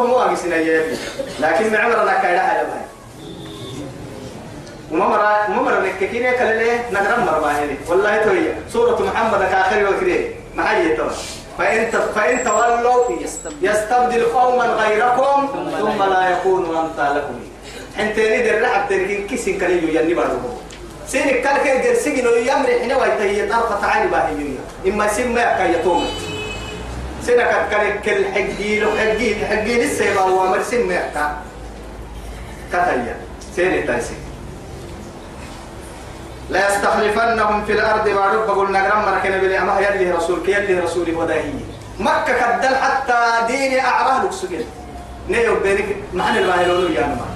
مو 0.00 0.18
أجسنا 0.18 0.56
يبي 0.56 0.96
لكن 1.40 1.72
معمرنا 1.72 2.14
كايدا 2.22 2.40
هذا 2.40 2.62
باي 2.62 2.82
وممر 4.92 5.20
وممر 5.48 5.80
نككيني 5.80 6.32
كلله 6.32 6.84
نقرم 6.92 7.26
مربا 7.26 7.50
هني 7.50 7.76
والله 7.88 8.24
توي 8.24 8.54
سورة 8.72 9.02
محمد 9.02 9.40
كآخر 9.40 9.88
وكري 9.88 10.34
ما 10.56 10.76
هي 10.76 10.96
تو 10.96 11.08
فإن 11.58 11.90
فإن 12.14 12.44
تولوا 12.44 13.04
يستبدل 13.62 14.24
قوما 14.24 14.64
غيركم 14.64 15.48
ثم 15.78 16.02
لا 16.02 16.30
يكونوا 16.30 16.80
أمثالكم 16.80 17.40
حنتني 17.96 18.42
در 18.42 18.62
رحب 18.62 18.88
تركين 18.88 19.26
كيسين 19.26 19.58
كليو 19.60 19.88
يني 20.00 20.14
بارو 20.14 20.38
سينك 21.08 21.42
كل 21.42 21.56
كي 21.62 21.78
جر 21.78 21.94
سجن 21.94 22.26
يمر 22.48 22.68
حنا 22.82 22.96
ويتهي 22.96 23.48
طرفة 23.48 23.86
عين 23.86 24.10
باهي 24.10 24.34
إما 24.86 25.08
سين 25.08 25.34
ما 25.34 25.56
كيتوم 25.58 26.06
سينك 27.26 27.68
كل 27.70 28.10
كل 28.10 28.24
حجيل 28.34 28.86
حجيل 29.50 29.80
السيبا 29.80 30.20
هو 30.20 30.46
مرسين 30.46 30.88
ما 30.88 30.94
كا 31.14 31.36
كتايا 32.68 33.16
سيني 33.56 33.82
تايسين 33.82 34.16
لا 36.50 36.68
يستخلفنهم 36.68 37.64
في 37.64 37.72
الأرض 37.72 38.06
وعرب 38.06 38.46
بقول 38.46 38.72
نقرم 38.72 39.02
مركنا 39.02 39.36
بلي 39.36 39.58
أما 39.58 39.80
يلي 39.80 40.10
رسولك 40.10 40.48
يلي 40.48 40.80
رسولي 40.80 41.14
وداهي. 41.14 41.52
مكة 41.98 42.32
كدل 42.32 42.76
حتى 42.76 43.46
ديني 43.46 43.80
أعراه 43.80 44.24
لك 44.24 44.32
سجل. 44.32 44.64
نيو 45.28 45.60
بينك 45.60 45.96
معنى 46.12 46.38
الواهلون 46.38 46.92
يا 46.92 47.00
نما. 47.00 47.26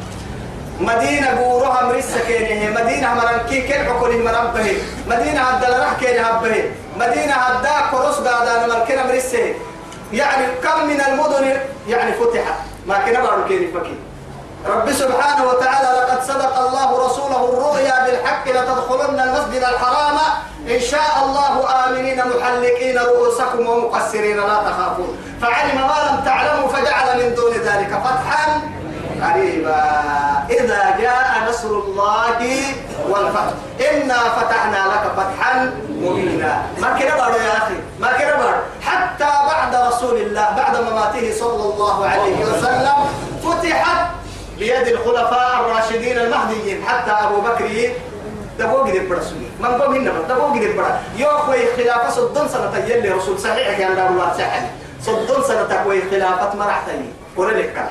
مدينة 0.80 1.34
بورها 1.34 1.84
مرسة 1.84 2.20
كينه 2.26 2.80
مدينة 2.80 3.14
مرنكي 3.14 3.60
كين 3.60 3.86
عقول 3.86 4.24
مربه 4.24 4.76
مدينة 5.08 5.40
عدل 5.40 5.80
رح 5.80 5.92
كين 6.00 6.24
هبه 6.24 6.64
مدينة 7.00 7.32
عدا 7.34 7.90
كروس 7.90 8.14
قادان 8.16 8.68
ملكنا 8.68 9.06
مرسة 9.06 9.54
يعني 10.12 10.46
كم 10.62 10.86
من 10.86 11.00
المدن 11.00 11.60
يعني 11.88 12.12
فتحت 12.12 12.54
ما 12.86 12.98
كنا 12.98 13.20
بارو 13.20 13.44
كين 13.48 13.72
فكي. 13.74 13.96
رب 14.66 14.92
سبحانه 14.92 15.48
وتعالى 15.48 15.88
لقد 16.00 16.22
صدق 16.22 16.58
الله 16.58 17.06
رسوله 17.06 17.48
الرؤيا 17.52 18.06
بالحق 18.06 18.48
لتدخلن 18.48 19.20
المسجد 19.20 19.62
الحرام. 19.62 20.18
إن 20.70 20.80
شاء 20.80 21.24
الله 21.24 21.86
آمنين 21.86 22.18
محلقين 22.18 22.98
رؤوسكم 22.98 23.66
ومقصرين 23.66 24.36
لا 24.36 24.56
تخافون. 24.70 25.18
فعلم 25.42 25.76
ما 25.76 25.98
لم 26.10 26.24
تعلموا 26.24 26.68
فجعل 26.68 27.22
من 27.22 27.34
دون 27.34 27.52
ذلك 27.52 27.90
فتحا 28.04 28.60
قريبا 29.22 29.82
إذا 30.50 30.96
جاء 31.00 31.48
نصر 31.48 31.68
الله 31.68 32.38
والفتح. 33.08 33.54
إنا 33.92 34.18
فتحنا 34.18 34.80
لك 34.92 35.04
فتحا 35.16 35.72
مبينا. 35.88 36.62
ما 36.78 36.98
كده 36.98 37.16
بارو 37.16 37.34
يا 37.34 37.56
أخي؟ 37.56 37.74
ما 38.00 38.12
كده 38.18 38.36
بارو 38.36 38.60
حتى 38.82 39.24
بعد 39.24 39.74
رسول 39.92 40.16
الله 40.16 40.46
بعد 40.56 40.76
مماته 40.76 41.34
صلى 41.40 41.64
الله 41.74 42.06
عليه 42.06 42.44
وسلم 42.44 42.98
فتحت 43.44 44.06
بيد 44.58 44.88
الخلفاء 44.88 45.60
الراشدين 45.60 46.18
المهديين. 46.18 46.84
حتى 46.86 47.10
أبو 47.10 47.40
بكر 47.40 47.90
دبو 48.58 48.76
قد 48.76 49.08
برسول 49.08 49.44
من 49.60 49.66
قوم 49.66 49.94
هنا؟ 49.94 50.10
دبو 50.28 50.46
قد 50.46 50.76
برا 50.76 50.98
يوكوي 51.16 51.76
خلافة 51.76 52.10
صدن 52.10 52.48
سنة 52.48 52.76
يلي 52.88 53.08
رسول 53.08 53.38
صحيح 53.38 53.78
كان 53.78 53.96
دار 53.96 54.08
الله 54.08 54.32
سحل 54.38 54.62
صدن 55.02 55.42
سنة 55.42 55.82
كوي 55.84 56.10
خلافة 56.10 56.56
مرحتني 56.56 57.08
قول 57.36 57.58
لك 57.58 57.88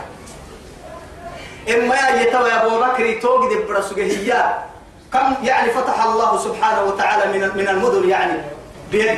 إما 1.69 2.22
يتوى 2.22 2.51
أبو 2.51 2.79
بكر 2.79 3.22
توقد 3.22 3.67
برسول 3.67 4.00
هي. 4.00 4.45
كم 5.13 5.34
يعني 5.43 5.72
فتح 5.72 6.03
الله 6.03 6.38
سبحانه 6.38 6.84
وتعالى 6.84 7.39
من 7.39 7.57
من 7.57 7.67
المدن 7.67 8.10
يعني؟ 8.10 8.41
بيده. 8.91 9.15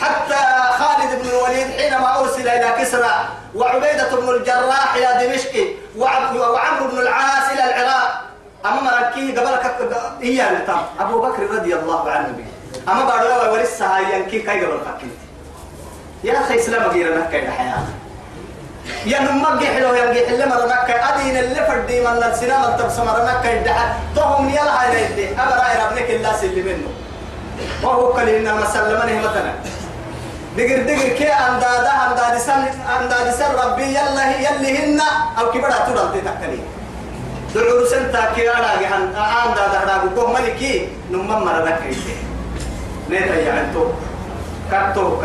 حتى 0.00 0.40
خالد 0.78 1.22
بن 1.22 1.28
الوليد 1.28 1.66
حينما 1.80 2.20
أرسل 2.20 2.48
إلى 2.48 2.74
كسرى 2.78 3.28
وعبيدة 3.54 4.16
بن 4.16 4.28
الجراح 4.28 4.94
إلى 4.94 5.26
دمشق 5.26 5.66
وعمرو 5.96 6.88
بن 6.88 6.98
العاص 6.98 7.50
إلى 7.52 7.64
العراق. 7.64 8.22
أما 8.66 8.80
مركيه 8.80 9.40
قبل 9.40 9.58
نتام 10.62 10.82
أبو 11.00 11.22
بكر 11.22 11.42
رضي 11.50 11.74
الله 11.74 12.10
عنه 12.10 12.44
أما 12.88 13.04
بعد 13.04 13.48
ولسه 13.52 13.86
هاي 13.86 14.20
ينكي 14.20 14.38
كاي 14.38 14.64
قبل 14.64 14.80
يا 16.24 16.40
أخي 16.40 16.54
إسلام 16.54 16.90
غير 16.90 17.18
نكا 17.18 17.36
يا 17.36 17.86
يا 19.06 19.18
نمجي 19.20 19.66
حلو 19.66 19.94
ينجي 19.94 20.26
حل 20.26 20.48
مرة 20.48 20.66
نكا 20.66 20.94
أدين 21.08 21.36
اللي 21.36 21.62
فردي 21.66 22.00
من 22.00 22.22
السلام 22.22 22.64
التبسم 22.64 23.04
مرة 23.06 23.22
نكا 23.22 23.48
يدعى. 23.48 23.84
تهم 24.16 24.48
يلا 24.48 24.74
هاي 24.82 25.02
يدي 25.02 25.26
أبا 25.38 25.54
رأي 25.54 25.74
ربنك 25.82 26.10
الله. 26.10 26.32
سلي 26.40 26.62
منه. 26.62 26.90
وهو 27.82 28.12
قال 28.12 28.28
إنما 28.28 28.64
سلمني 28.74 29.18
مثلا 29.18 29.52
دقر 30.56 30.80
دقر. 30.88 31.08
كي 31.18 31.30
أندادا 31.30 31.92
أنداد 32.06 32.38
سن 32.38 32.62
أنداد 32.98 33.30
سن 33.38 33.52
ربي. 33.62 33.86
يلا 33.94 34.24
يلي 34.46 34.70
هن. 34.78 35.00
أو 35.38 35.50
كبرى 35.50 35.78
ترى 35.86 36.02
ذكري 41.66 41.96
نيتا 43.10 43.34
يعنتو 43.34 43.84
كاتو 44.70 45.20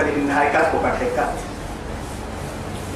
كاتو 0.53 0.77
كاتو. 1.15 1.46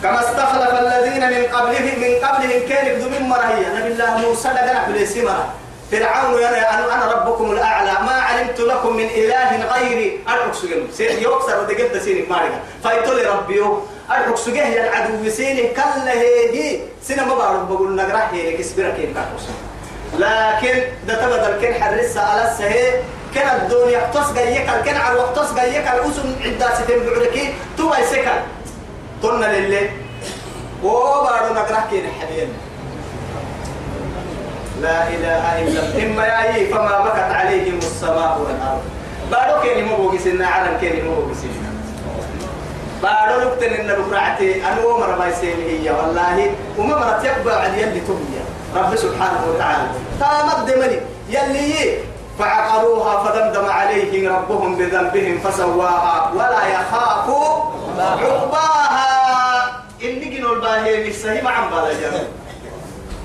كما 0.04 0.20
استخلف 0.20 0.80
الذين 0.80 1.30
من 1.30 1.44
قبلهم 1.56 2.00
من 2.00 2.14
قبلهم 2.26 2.70
كان 2.70 2.86
يبدو 2.88 3.10
من 3.10 3.22
مرهية 3.30 3.68
نبي 3.78 3.88
الله 3.88 4.18
موسى 4.18 4.48
لقنا 4.48 4.86
في 4.86 5.04
السمرة. 5.04 5.54
فرعون 5.92 6.34
يرى 6.34 6.62
أن 6.74 6.84
أنا 6.92 7.12
ربكم 7.14 7.52
الأعلى. 7.52 7.92
ما 7.92 8.12
علمت 8.12 8.60
لكم 8.60 8.96
من 8.96 9.06
إله 9.06 9.66
غيري. 9.74 10.20
أرحك 10.28 10.54
سجن. 10.54 10.88
سين 10.94 11.18
يكسر 11.20 11.60
ودقت 11.60 11.98
سينك 11.98 12.30
مارك 12.30 12.52
فايتولي 12.84 13.24
ربيو 13.24 13.82
أرحك 14.12 14.38
سجن 14.38 14.56
يا 14.56 14.84
العدو 14.84 15.30
سينك. 15.30 15.74
كله 15.74 16.12
هي 16.12 16.80
سينا 17.04 17.26
ما 17.26 17.36
بعرف 17.36 17.62
بقول 17.62 17.96
نجرح 17.96 18.30
هي 18.34 18.58
كسبرك 18.58 19.10
لكن 20.18 20.84
ده 21.08 21.14
تبدل 21.22 21.54
كن 21.62 21.84
حرس 21.84 22.18
على 22.18 22.52
السهي. 22.52 22.94
كان 23.36 23.48
الدنيا 23.62 24.10
تصقى 24.14 24.56
يكل 24.56 24.82
كان 24.86 24.98
على 24.98 25.14
الوقت 25.16 25.36
تصقى 25.40 25.70
يكل 25.70 25.88
أسن 25.88 26.36
عدة 26.46 26.76
ستين 26.76 27.00
بعركي. 27.06 27.54
تو 27.78 27.94
يسكن 27.94 28.40
قلنا 29.24 29.46
لله 29.46 29.90
وبارو 30.84 31.54
نقرأ 31.54 31.82
كين 31.90 32.06
حبيبنا 32.22 32.60
لا 34.82 35.08
إله 35.08 35.44
إلا 35.62 35.80
الله. 35.80 36.06
إما 36.06 36.26
يأي 36.26 36.74
فما 36.74 37.00
بكت 37.06 37.30
عليهم 37.38 37.78
السماء 37.78 38.34
والأرض. 38.42 38.84
بارو 39.32 39.62
كين 39.62 39.86
مو 39.86 39.96
بوكسنا 39.96 40.48
عالم 40.48 40.78
كين 40.82 41.06
مو 41.06 41.16
بوكسنا 41.16 41.70
بارو 43.04 43.42
لبتن 43.42 43.74
إن 43.74 43.90
ربعتي 43.92 44.66
أنا 44.66 44.86
ومر 44.86 45.16
ما 45.20 45.28
يسيني 45.28 45.66
هي 45.70 45.92
والله. 45.92 46.52
وما 46.78 46.96
مرت 46.98 47.24
يبقى 47.26 47.62
على 47.62 47.82
يلي 47.82 48.00
تبيا 48.00 48.44
رب 48.76 48.96
سبحانه 48.96 49.42
وتعالى. 49.50 49.88
تامد 50.20 50.66
دمني 50.66 50.98
يلي 51.30 51.98
فعقروها 52.40 53.24
فدمدم 53.24 53.66
عليهم 53.70 54.36
ربهم 54.36 54.76
بذنبهم 54.76 55.40
فسواها. 55.44 56.32
ولا 56.34 56.64
يخاف 56.68 57.28
عقباها 58.02 59.84
إني 60.04 60.26
جنوا 60.38 60.56
الباهي 60.56 61.10
نفسه 61.10 61.42
ما 61.42 61.50
عم 61.50 61.70
بالا 61.70 61.94
جنة 61.94 62.28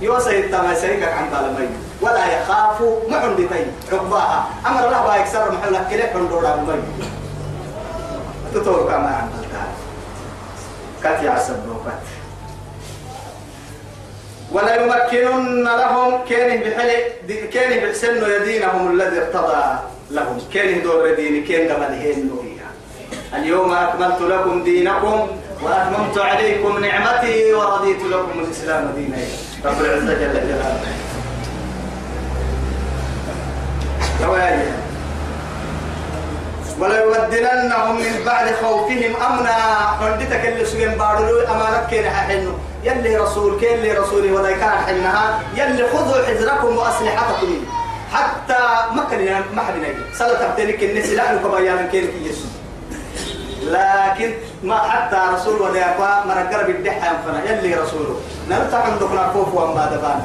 يوسى 0.02 0.38
التما 0.40 0.74
سيكك 0.74 1.08
عم 1.12 1.30
بالا 1.30 1.48
مي 1.58 1.68
ولا 2.00 2.26
يخاف 2.40 2.82
ما 3.08 3.16
عندي 3.16 3.46
تي 3.48 3.66
عقباها 3.96 4.48
أمر 4.66 4.86
الله 4.86 5.06
بايكسر 5.06 5.52
محلك 5.52 5.88
كده 5.90 6.06
كندورا 6.06 6.56
مي 6.56 6.82
تطور 8.54 8.84
كما 8.88 9.08
عم 9.16 9.28
بالا 9.28 9.64
كات 11.02 11.22
يعصب 11.22 11.54
وكات 11.68 12.02
ولا 14.52 14.74
يمكنن 14.74 15.64
لهم 15.64 16.24
كان 16.28 16.60
بحلق 16.60 17.48
كان 17.52 17.80
بحسن 17.88 18.30
يدينهم 18.30 18.90
الذي 18.92 19.18
ارتضى 19.18 19.78
لهم. 20.10 20.38
كان 20.54 20.82
دور 20.82 21.14
دين 21.14 21.44
كان 21.44 21.68
قبل 21.72 21.94
هين 21.94 22.30
اليوم 23.34 23.72
أكملت 23.72 24.20
لكم 24.20 24.64
دينكم 24.64 25.28
وأتممت 25.62 26.18
عليكم 26.18 26.78
نعمتي 26.78 27.54
ورضيت 27.54 28.02
لكم 28.02 28.40
الإسلام 28.40 28.92
دينا. 28.96 29.16
رب 29.64 29.80
العزة 29.80 30.14
جل 30.14 30.32
جلاله. 30.48 30.96
ولا 36.78 37.04
يبدلنهم 37.04 37.96
من 37.96 38.24
بعد 38.26 38.54
خوفهم 38.62 39.16
أمنا. 39.16 39.56
عندك 40.00 40.46
اللي 40.46 40.64
سجن 40.64 40.94
بارلو 40.98 41.40
أمانك 41.40 41.86
كين 41.90 42.10
حنو 42.10 42.52
يلي 42.84 43.16
رسول 43.16 43.60
كين 43.60 43.74
اللي 43.78 43.92
رسولي 43.92 44.32
ولا 44.32 44.52
كان 44.52 44.78
حنها. 44.86 45.40
يلي 45.56 45.88
خذوا 45.88 46.26
حذركم 46.26 46.76
وأسلحتكم. 46.76 47.64
حتى 48.12 48.62
ما 48.94 49.04
كان 49.10 49.42
ما 49.54 49.62
حد 49.62 49.74
سلا 50.14 50.34
تبتلك 50.34 50.82
الناس 50.84 51.08
لا 51.08 51.32
نكبا 51.34 51.58
يا 51.60 51.88
كين 51.92 52.08
يسوع 52.22 52.50
لكن 53.66 54.34
ما 54.62 54.78
حتى 54.78 55.20
رسول 55.34 55.60
ولا 55.60 55.78
يقوى 55.78 56.10
مرقر 56.26 56.66
بالدحة 56.66 57.12
فنا 57.26 57.50
يلي 57.50 57.74
رسوله. 57.74 58.16
نرتاح 58.50 58.86
عندك 58.86 59.12
نعفوف 59.12 59.54
وما 59.54 59.86
دبان 59.86 60.20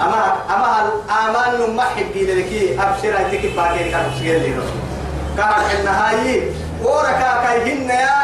أما 0.00 0.36
أما 0.54 0.88
الآمان 0.88 1.76
ما 1.76 1.82
حبي 1.82 2.22
لك 2.34 2.80
أبشر 2.80 3.20
أتيك 3.20 3.56
باكين 3.56 3.90
كان 3.90 4.10
يلي 4.20 4.52
رسول. 4.58 4.82
كان 5.36 5.78
النهاية 5.80 6.50
وركا 6.82 7.30
كايهن 7.42 7.90
يا 7.90 8.18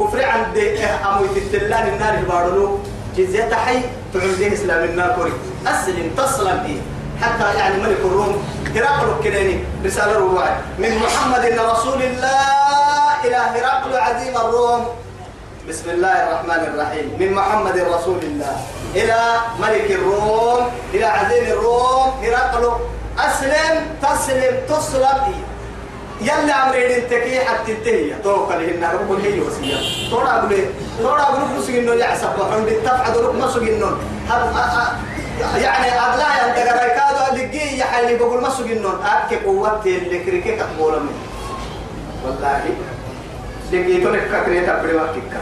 كفر 0.00 0.24
عند 0.24 0.56
أمو 1.06 1.24
يتلان 1.36 1.88
النار 1.88 2.14
البارلو 2.14 2.78
جزية 3.16 3.54
حي 3.54 3.80
تعمل 4.14 4.52
إسلام 4.52 4.84
النار 4.84 5.10
كوري. 5.16 5.32
أسلم 5.66 6.10
تصلم 6.16 6.58
إيه 6.66 6.80
حتى 7.22 7.58
يعني 7.58 7.82
ملك 7.82 7.98
الروم 8.04 8.44
هرقل 8.74 9.24
كنيني 9.24 9.64
رسالة 9.84 10.18
رواية 10.18 10.56
من 10.78 10.98
محمد 10.98 11.44
رسول 11.58 12.02
الله. 12.02 12.87
إلى 13.24 13.36
هرقل 13.36 13.92
عظيم 13.96 14.36
الروم. 14.36 14.82
بسم 15.68 15.90
الله 15.90 16.16
الرحمن 16.24 16.62
الرحيم. 16.70 17.06
من 17.20 17.32
محمد 17.34 17.76
رسول 17.78 18.20
الله. 18.22 18.54
إلى 18.94 19.20
ملك 19.60 19.88
الروم. 19.90 20.62
إلى 20.94 21.04
عظيم 21.04 21.44
الروم. 21.58 22.08
هرقل. 22.22 22.64
أسلم 23.18 23.74
تسلم 24.02 24.54
تسلم. 24.68 25.18
يلا 26.20 26.54
أمرين 26.66 26.90
انتكي 26.90 27.40
حتى 27.40 27.74
تنتهي 27.74 28.14
توقع 28.22 28.54
لهن 28.54 28.82
رب 28.82 29.10
هي 29.22 29.40
وسيا. 29.40 30.10
تورا 30.10 30.30
أقول 30.30 30.50
تورا 30.98 31.22
أقول 31.22 31.40
مسجنون 31.58 31.98
يعسب 31.98 32.38
وحن 32.38 32.66
تفعد 32.84 33.16
رب 33.16 33.34
مسجنون 33.34 33.94
يعني 35.62 35.88
أغلا 35.94 36.28
ينتقر 36.42 36.78
كادو 36.98 37.38
لقي 37.38 37.78
يحيلي 37.78 38.14
بقول 38.18 38.42
مسجنون 38.42 38.96
أكي 39.04 39.36
قوة 39.46 39.82
اللي 39.86 40.18
كريكي 40.24 40.56
كتبولا 40.56 40.98
من 40.98 41.14
والله. 42.26 42.62
لقي 43.72 44.00
تونك 44.00 44.42
كريتا 44.46 44.78
تبري 44.78 44.94
وقتك 44.94 45.32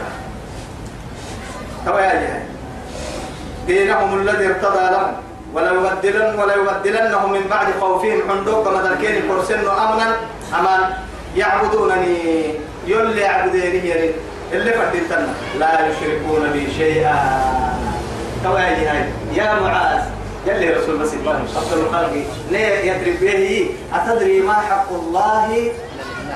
توا 1.85 1.99
يا 1.99 2.43
دينهم 3.67 4.19
الذي 4.19 4.47
ارتضى 4.47 4.91
لهم 4.91 5.13
ولا 5.53 5.71
يبدلن 5.71 6.39
ولا 6.39 6.55
يبدلنهم 6.55 7.31
من 7.31 7.41
بعد 7.49 7.67
خوفهم 7.81 8.19
حندوق 8.29 8.63
كما 8.69 8.89
ذلكين 8.89 9.21
كرسن 9.27 9.59
امنا 9.59 10.15
أمان 10.59 10.93
يعبدونني 11.35 12.43
يلي 12.87 13.21
يعبديني 13.21 13.87
يعني 13.87 14.09
اللي 14.53 14.71
فدلتنا 14.71 15.27
لا 15.59 15.87
يشركون 15.87 16.49
بي 16.53 16.67
شيئا 16.77 17.15
توا 18.43 18.59
يا 18.59 19.09
يا 19.33 19.59
معاذ 19.59 20.01
يلي 20.47 20.69
رسول 20.69 20.97
بس 20.97 21.13
أفضل 21.57 21.81
الخلق 21.81 22.13
ليه 22.51 22.91
يضرب 22.91 23.19
به 23.21 23.69
أتدري 23.93 24.41
ما 24.41 24.53
حق 24.53 24.91
الله 24.91 25.71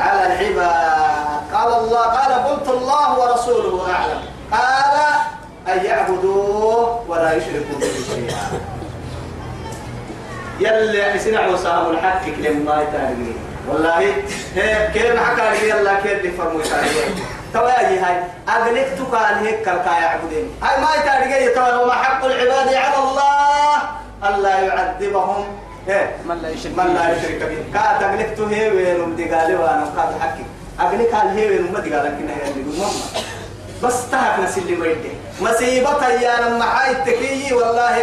على 0.01 0.21
العباد 0.27 1.41
قال 1.53 1.73
الله 1.73 2.01
قال 2.01 2.31
قلت 2.47 2.67
الله 2.69 3.19
ورسوله 3.19 3.93
أعلم. 3.93 4.21
قال 4.51 4.95
أن 5.67 5.85
يعبدوه 5.85 7.03
ولا 7.07 7.33
يشركوا 7.33 7.77
به 7.79 7.93
شيئا. 8.09 8.61
يلي 10.59 11.19
سنع 11.19 11.47
وصاحب 11.47 11.91
الحق 11.91 12.25
لما 12.27 12.81
يتارجي 12.81 13.33
والله 13.69 13.99
هي 14.55 14.89
كيف 14.93 15.23
حكى 15.23 15.59
لي 15.59 15.69
يلا 15.69 15.93
كيف 16.01 16.21
دي 16.21 16.31
فرمو 16.31 16.59
يتارجي 16.59 17.23
توا 17.53 17.81
يجي 17.81 17.99
هاي 17.99 18.15
أغلق 18.49 18.87
تقال 18.97 19.35
هيك 19.45 19.61
كالكا 19.61 19.89
يعبدين 19.89 20.51
هاي 20.63 20.81
ما 20.81 20.87
يتارجي 20.95 21.49
توا 21.49 21.77
وما 21.77 21.93
حق 21.93 22.25
العباد 22.25 22.73
على 22.73 22.97
الله. 23.03 23.77
ألا 24.23 24.59
يعذبهم 24.59 25.45
من 26.25 26.37
لا 26.41 26.49
يشرك 26.49 26.71
من 26.77 26.93
لا 26.93 27.17
يشرك 27.17 27.41
به 27.49 27.57
كا 27.73 27.97
تغلق 27.99 28.33
تو 28.37 28.45
هي 28.45 28.69
وين 28.71 29.09
مدقالي 29.09 29.55
وأنا 29.55 29.85
قاد 29.97 30.19
حكي 30.21 30.45
أغلق 30.79 31.15
هال 31.15 31.37
هي 31.37 31.49
وين 31.49 31.71
مدقالك 31.73 32.13
كنا 32.17 32.33
هي 32.33 32.51
اللي 32.51 32.85
بس 33.83 34.09
تهك 34.11 34.39
نسل 34.39 34.77
ما 34.77 34.85
يدي 34.85 35.09
مصيبة 35.41 36.07
يا 36.07 36.41
لما 36.41 36.65
حاي 36.65 36.91
التكيي 36.91 37.53
والله 37.53 37.97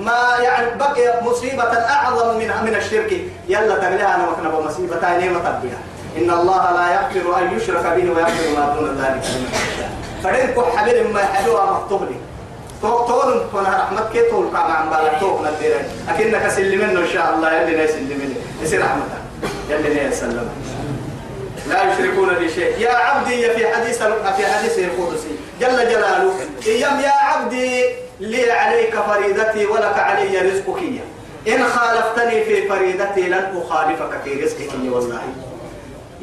ما 0.00 0.36
يعني 0.42 0.78
بقي 0.78 1.24
مصيبة 1.24 1.62
أعظم 1.62 2.38
من 2.38 2.50
من 2.64 2.74
الشرك 2.74 3.12
يلا 3.48 3.74
تقلها 3.74 4.14
أنا 4.14 4.28
وكنا 4.28 4.48
بمصيبة 4.48 4.96
ثانية 4.96 5.30
ما 5.30 5.38
تبيها 5.38 5.78
إن 6.16 6.30
الله 6.30 6.72
لا 6.72 6.94
يغفر 6.94 7.38
أن 7.38 7.56
يشرك 7.56 7.86
به 7.86 8.10
ويغفر 8.10 8.58
ما 8.58 8.74
دون 8.78 8.98
ذلك 8.98 9.22
فدينكو 10.24 10.62
حبيب 10.62 11.14
ما 11.14 11.20
يحلوها 11.20 11.80
مكتوب 11.80 12.02
لي 12.02 12.16
طول 12.90 13.42
كنا 13.52 13.68
رحمتك 13.68 14.12
كي 14.12 14.30
طول 14.30 14.48
كما 14.48 14.58
عم 14.58 14.90
بالك 14.90 15.20
طول 15.20 15.40
نديرك 15.40 15.86
أكنك 16.08 16.48
سلمنا 16.48 17.00
إن 17.00 17.08
شاء 17.12 17.34
الله. 17.34 17.52
يلي 17.52 17.76
ناس 17.76 17.90
سلمنا 17.90 18.34
يصير 18.62 18.80
رحمتك 18.80 19.22
يلي 19.70 19.94
ناس 19.94 20.20
سلم 20.20 20.48
لا 21.68 21.92
يشركون 21.92 22.28
بشيء 22.28 22.78
يا 22.78 22.90
عبدي 22.90 23.50
في 23.50 23.74
حديث 23.74 24.02
في 24.36 24.46
حديث 24.46 24.78
القدسي. 24.78 25.28
جل 25.60 25.76
جلاله. 25.76 26.34
إيام 26.66 27.00
يا 27.00 27.12
عبدي 27.12 27.84
لي 28.20 28.50
عليك 28.50 28.94
فريدتي 29.08 29.66
ولك 29.66 29.98
علي 29.98 30.38
رزقك 30.38 30.82
إن 31.48 31.64
خالفتني 31.64 32.44
في 32.44 32.68
فريدتي 32.68 33.20
لن 33.20 33.62
أخالفك 33.64 34.20
في 34.24 34.42
رزقك 34.42 34.70
والله. 34.92 35.22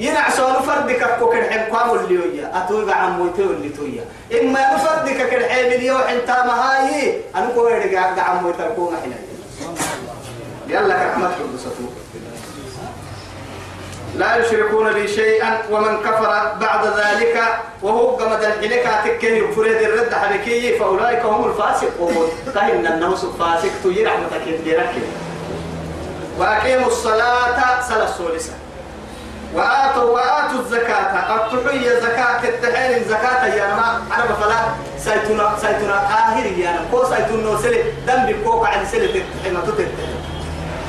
ينعسوا 0.02 0.50
نفردك 0.50 1.20
كوكر 1.20 1.44
حين 1.50 1.76
قاموا 1.76 1.96
اللي 1.96 2.18
ويا 2.18 2.52
أتوقع 2.58 2.96
عم 2.96 3.22
ويتو 3.22 3.44
اللي 3.44 3.70
تويا 3.70 4.06
إما 4.42 4.74
نفردك 4.74 5.30
كالحين 5.30 5.66
اليوم 5.66 6.02
أنت 6.02 6.30
ما 6.30 6.54
هاي 6.64 7.22
أنا 7.36 7.50
كوير 7.56 7.96
قاعد 7.96 8.20
عم 8.20 8.46
ويتركونا 8.46 8.98
حين 9.02 9.14
يلا 10.68 10.94
كرحمتك 10.94 11.38
بسطوك 11.56 11.94
لا 14.16 14.36
يشركون 14.36 14.94
بي 14.94 15.08
شيئا 15.08 15.62
ومن 15.72 15.98
كفر 15.98 16.54
بعد 16.62 16.86
ذلك 16.86 17.44
وهو 17.82 18.16
قمد 18.16 18.44
الحلك 18.44 18.90
تكيه 19.06 19.52
فريد 19.52 19.76
الرد 19.76 20.14
حركي 20.14 20.80
فأولئك 20.80 21.26
هم 21.26 21.50
الفاسقون. 21.50 22.30
كهن 22.56 22.88
النوس 22.88 23.24
الفاسق 23.24 23.70
تجي 23.84 24.06
رحمتك 24.06 24.48
يديرك 24.48 24.94
وأقيموا 26.40 26.88
الصلاة 26.88 27.82
صلاة 27.82 28.04
السولسة 28.10 28.54
وآتوا 29.56 30.04
وآتوا 30.04 30.60
الزكاة. 30.60 31.12
التحية 31.36 32.00
زكاة 32.00 32.50
التحين 32.50 33.04
زكاة 33.04 33.46
يا 33.46 33.76
ما 33.76 34.02
عرب 34.12 34.36
فلا 34.42 34.60
سيتنا 34.98 35.56
سيتنا 35.62 35.98
آخر 36.06 36.46
يا 36.46 36.86
كو 36.92 37.04
سيتنا 37.04 37.58
سلة 37.64 37.84
دم 38.08 38.26
بكوك 38.26 38.66
عن 38.66 38.86
سلة 38.86 39.06
التحين 39.16 39.58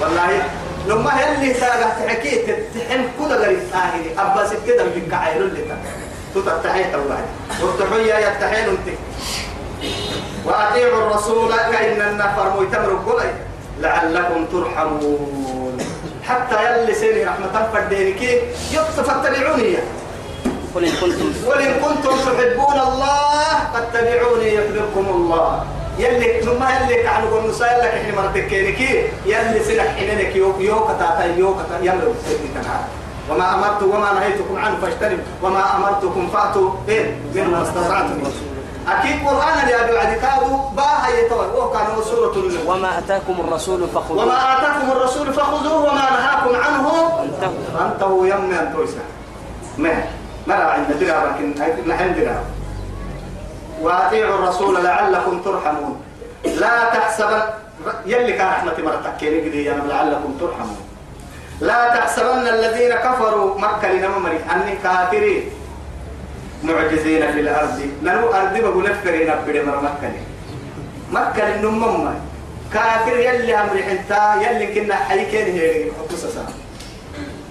والله 0.01 0.43
لما 0.87 1.13
يلي 1.21 1.55
ساقة 1.55 2.07
تحكي 2.07 2.43
تحن 2.75 3.03
كل 3.19 3.31
غريب 3.35 3.59
آهري. 3.75 4.15
أبا 4.19 4.47
سكتة 4.47 4.85
بك 4.85 5.15
عيرو 5.15 5.47
اللي 5.47 5.63
تتحي 6.35 6.85
توبعد 6.93 7.27
والتحية 7.63 8.15
يتحين 8.15 8.69
أنت. 8.69 8.89
وأطيعوا 10.47 11.03
الرسول. 11.03 11.51
كأن 11.73 12.01
النفر 12.01 12.61
ميتمر 12.61 12.93
قلي 13.07 13.31
لعلكم 13.81 14.47
ترحمون. 14.53 15.72
حتى 16.29 16.57
يلي 16.65 16.95
سيني 16.95 17.25
رحمة 17.25 17.69
فردينك 17.73 18.43
فاتبعوني 19.07 19.77
قل 20.75 20.85
إن 20.85 20.93
كنتم. 21.01 21.33
وإن 21.47 21.73
كنتم 21.81 22.11
تحبون 22.11 22.79
الله 22.89 23.45
فاتبعوني 23.75 24.55
يحببكم 24.55 25.07
الله. 25.15 25.65
يلي 25.99 26.41
لما 26.41 26.69
يلي 26.77 27.03
كانوا 27.03 27.31
قلنا 27.31 27.49
نسايل 27.51 27.79
لك 27.79 27.85
إحنا 27.85 28.23
مرتك 28.23 28.47
كينكي 28.47 29.09
يلي 29.27 29.65
سلك 29.65 29.89
حينك 29.97 30.37
يوك 30.37 30.61
يوك 30.61 30.89
تاتا 30.99 31.25
يوك 31.37 31.57
يمر 31.83 32.15
وما 33.31 33.55
أمرت 33.55 33.83
وما 33.83 34.13
نهيتكم 34.13 34.57
عنه 34.57 34.77
فاجتنب 34.83 35.19
وما 35.43 35.77
أمرتكم 35.77 36.29
فأتوا 36.35 36.71
إيه؟ 36.89 37.17
من 37.35 37.51
ما 37.51 37.63
استطعتم. 37.63 38.23
أكيد 38.89 39.27
قرآن 39.27 39.59
اللي 39.63 39.75
أبي 39.85 39.99
عدي 39.99 40.21
كادوا 40.21 40.71
باها 40.77 41.09
يتوى 41.09 41.47
وكان 41.47 41.87
سورة 42.11 42.35
وما 42.67 42.99
أتاكم 42.99 43.37
الرسول 43.41 43.89
فخذوه. 43.89 44.23
وما 44.23 44.59
آتاكم 44.59 44.91
الرسول 44.91 45.33
فخذوه 45.33 45.83
وما 45.85 46.11
نهاكم 46.11 46.57
عنه. 46.57 46.87
انتهوا 47.23 47.79
فانتهوا 47.79 48.27
يم 48.27 48.51
أن 48.51 48.73
تويسا. 48.75 49.01
ما 49.79 50.05
ما 50.47 50.55
لا 50.55 50.65
عندنا 50.65 50.97
درا 50.97 51.37
لكن 51.39 51.55
نحن 51.89 52.15
درا 52.15 52.45
وأطيعوا 53.83 54.35
الرسول 54.35 54.85
لعلكم 54.85 55.43
ترحمون. 55.43 56.01
لا 56.45 56.85
تحسبن 56.85 57.43
يلي 58.07 58.33
كان 58.33 58.47
رحمة 58.47 58.75
مرتك 58.79 59.17
كيني 59.21 59.65
لعلكم 59.65 60.37
ترحمون. 60.41 60.81
لا 61.61 61.89
تحسبن 61.89 62.49
الذين 62.49 62.95
كفروا 62.95 63.59
مكة 63.59 63.93
لنمري 63.93 64.41
أني 64.55 64.77
كافرين. 64.83 65.51
معجزين 66.63 67.33
في 67.33 67.41
الأرض. 67.41 67.81
ننو 68.03 68.33
أرض 68.33 68.57
بقول 68.59 68.91
نفكرين 68.91 69.31
أبدا 69.31 69.63
مر 69.65 69.81
مكة. 69.81 70.13
مكة 71.13 71.57
لنمم 71.57 72.15
كافر 72.75 73.17
يلي 73.17 73.55
أمري 73.55 73.83
حنتا 73.83 74.23
يلي 74.43 74.67
كنا 74.75 74.95
حيكين 74.95 75.47
هي 75.55 75.91
قصصا 76.11 76.47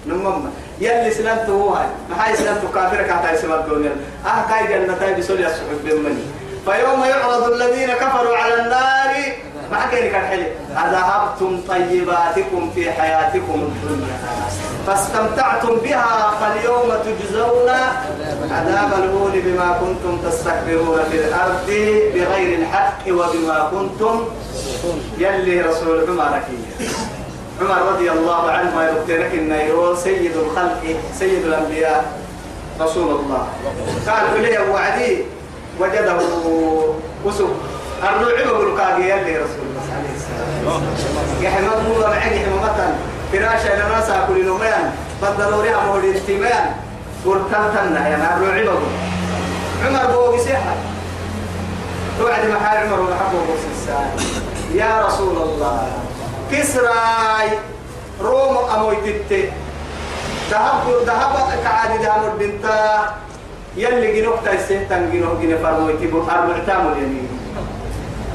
نمم 0.06 0.44
يلي 0.80 1.10
سلمت 1.10 1.48
هو 1.50 1.68
هاي. 1.74 1.86
ما 2.10 2.24
هاي 2.26 2.36
سلمت 2.36 2.62
كافر 2.74 3.02
كاتا 3.02 3.32
يسمى 3.32 3.54
الدنيا 3.54 3.92
آه 4.26 4.42
كاي 4.48 4.66
جنة 4.66 4.94
تاي 5.00 5.14
بسولي 5.14 5.46
السحب 5.46 5.78
بمني 5.84 6.24
فيوم 6.64 7.04
يعرض 7.04 7.52
الذين 7.52 7.88
كفروا 7.92 8.36
على 8.36 8.54
النار 8.54 8.91
ما 9.72 9.86
كان 9.90 10.26
حلي 10.26 10.46
أذهبتم 10.84 11.60
طيباتكم 11.68 12.70
في 12.74 12.92
حياتكم 12.92 13.58
الدنيا. 13.68 14.16
فاستمتعتم 14.86 15.74
بها 15.84 16.30
فاليوم 16.40 16.88
تجزون 17.04 17.70
عذاب 18.50 18.90
الهون 19.02 19.32
بما 19.44 19.68
كنتم 19.80 20.18
تستكبرون 20.28 21.00
في 21.10 21.16
الأرض 21.16 21.68
بغير 22.14 22.58
الحق 22.58 23.02
وبما 23.08 23.70
كنتم 23.72 24.24
يلي 25.18 25.60
رسول 25.60 26.10
عمر 26.10 26.40
عمر 27.60 27.92
رضي 27.92 28.10
الله 28.10 28.50
عنه 28.50 28.76
ما 28.76 28.82
يذكرك 28.88 29.34
النيرو 29.34 29.94
سيد 29.94 30.36
الخلق 30.36 30.82
سيد 31.18 31.44
الأنبياء 31.46 32.04
رسول 32.80 33.10
الله. 33.20 33.48
قال 34.08 34.24
إليه 34.36 34.70
وعدي 34.72 35.24
وجده 35.80 36.16
وسب 37.24 37.50
الرعب 38.02 38.46
يقول 38.46 38.78
كاجي 38.78 39.36
رسول 39.36 39.64
الله 39.68 39.86
عليه 39.96 40.14
السلام 40.18 40.82
يا 41.42 41.50
حمد 41.50 41.88
مو 41.88 42.00
معي 42.00 42.44
حمامة 42.44 42.94
فراشة 43.32 43.74
لنا 43.76 44.00
ساكل 44.06 44.46
نومان 44.46 44.92
بدروري 45.22 45.74
أمور 45.74 46.04
التمان 46.04 46.70
ورتلتنا 47.26 48.08
يا 48.08 48.16
نار 48.16 48.36
الرعب 48.36 48.78
عمر 49.86 50.06
بوغي 50.12 50.38
سيحة. 50.38 50.74
توعد 52.18 52.44
محال 52.50 52.78
عمر 52.86 53.00
وحبه 53.00 53.38
بوغي 53.46 53.58
يا 54.74 55.06
رسول 55.06 55.36
الله. 55.36 55.88
كسراي. 56.52 57.48
روم 58.20 58.56
أمويتت 58.74 59.50
ذهب 60.50 60.84
ذهب 61.06 61.34
كعادي 61.64 62.04
ذهب 62.04 62.22
البنتا. 62.32 63.14
يلي 63.76 64.20
جنوك 64.20 64.38
تايسه 64.44 64.84
تنجنوك 64.90 65.40
جنة 65.42 65.56
فرمويتي 65.62 66.06
بو 66.06 66.22
أربع 66.22 66.58
تامل 66.66 66.96
يمين 66.98 67.28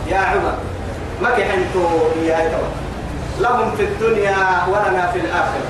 يا 0.10 0.17
عمر 0.17 0.58
ما 1.22 1.30
كحنتو 1.30 1.86
يا 2.24 2.38
تو. 2.52 2.63
لهم 3.43 3.76
في 3.76 3.84
الدنيا 3.84 4.38
ولنا 4.67 5.12
في 5.13 5.20
الآخرة. 5.20 5.67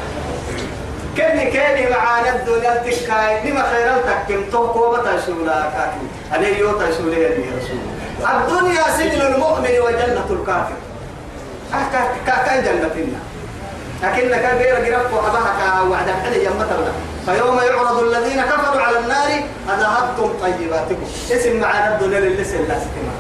كني 1.18 1.52
كني 1.52 1.90
معانا 1.90 2.36
الدنيا 2.36 2.74
تكاي 2.78 3.52
لما 3.52 3.64
خيرتك 3.72 4.18
كم 4.30 4.52
توكو 4.52 4.92
بتشولا 4.92 5.62
كاكي. 5.62 6.08
أنا 6.36 6.48
يو 6.48 6.72
تشولا 6.72 7.18
يا 7.18 7.30
رسول. 7.58 7.82
الدنيا 8.36 8.84
سجن 8.98 9.22
المؤمن 9.22 9.80
وجنة 9.86 10.28
الكافر. 10.30 10.78
كان 12.26 12.64
جنة 12.64 13.08
لكن 14.04 14.30
كان 14.30 14.58
غير 14.58 14.76
جرف 14.86 15.14
وحبها 15.14 15.82
وعد 15.82 16.10
حلي 16.24 16.46
يمتنا 16.46 16.92
فيوم 17.26 17.58
يعرض 17.58 18.00
الذين 18.00 18.42
كفروا 18.42 18.82
على 18.82 19.00
النار 19.00 19.30
أذهبتم 19.70 20.30
طيباتكم. 20.42 21.08
اسم 21.32 21.60
معنا 21.60 21.96
الدنيا 21.96 22.20
للسن 22.20 22.58
لا 22.68 22.80
سكما 22.80 23.14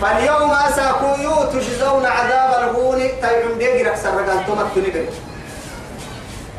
فاليوم 0.00 0.50
أساكو 0.50 1.14
تجزون 1.52 2.06
عذاب 2.06 2.50
الهون. 2.62 2.98
تيعم 2.98 3.58
بيجرك 3.58 3.96
سرقان 3.96 4.46
تمت 4.46 4.84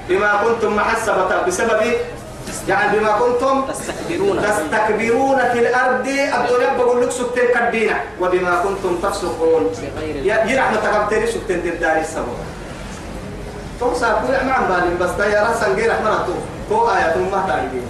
بما 0.10 0.44
كنتم 0.44 0.76
محسبة 0.76 1.42
بسبب 1.48 1.82
يعني 2.68 3.00
بما 3.00 3.12
كنتم 3.12 3.66
تستكبرون. 3.66 4.42
تستكبرون 4.42 5.38
في 5.38 5.60
الأرض. 5.60 6.08
الدنيا 6.08 6.78
بقول 6.78 7.04
لك 7.04 7.12
سكتين 7.12 7.48
كدينا 7.56 7.98
وبما 8.22 8.64
كنتم 8.64 8.96
تفسقون. 9.04 9.72
بغير 9.96 10.16
يا 10.16 10.36
يا 10.36 10.62
رحمة 10.62 10.78
تقبتني 10.78 11.28
سكتين 11.28 11.80
دار 11.80 11.98
السبب. 11.98 12.38
توسع 13.80 14.14
كل 14.14 14.46
ما 14.46 14.54
عم 14.54 14.66
بالي 14.68 14.96
بس 15.02 15.34
يا 15.34 15.44
رأس 15.44 15.64
غير 15.64 15.92
رحمة 15.92 16.26
تو 16.26 16.34
تو 16.70 16.90
آية 16.90 17.16
ما 17.32 17.46
تعيدين 17.48 17.86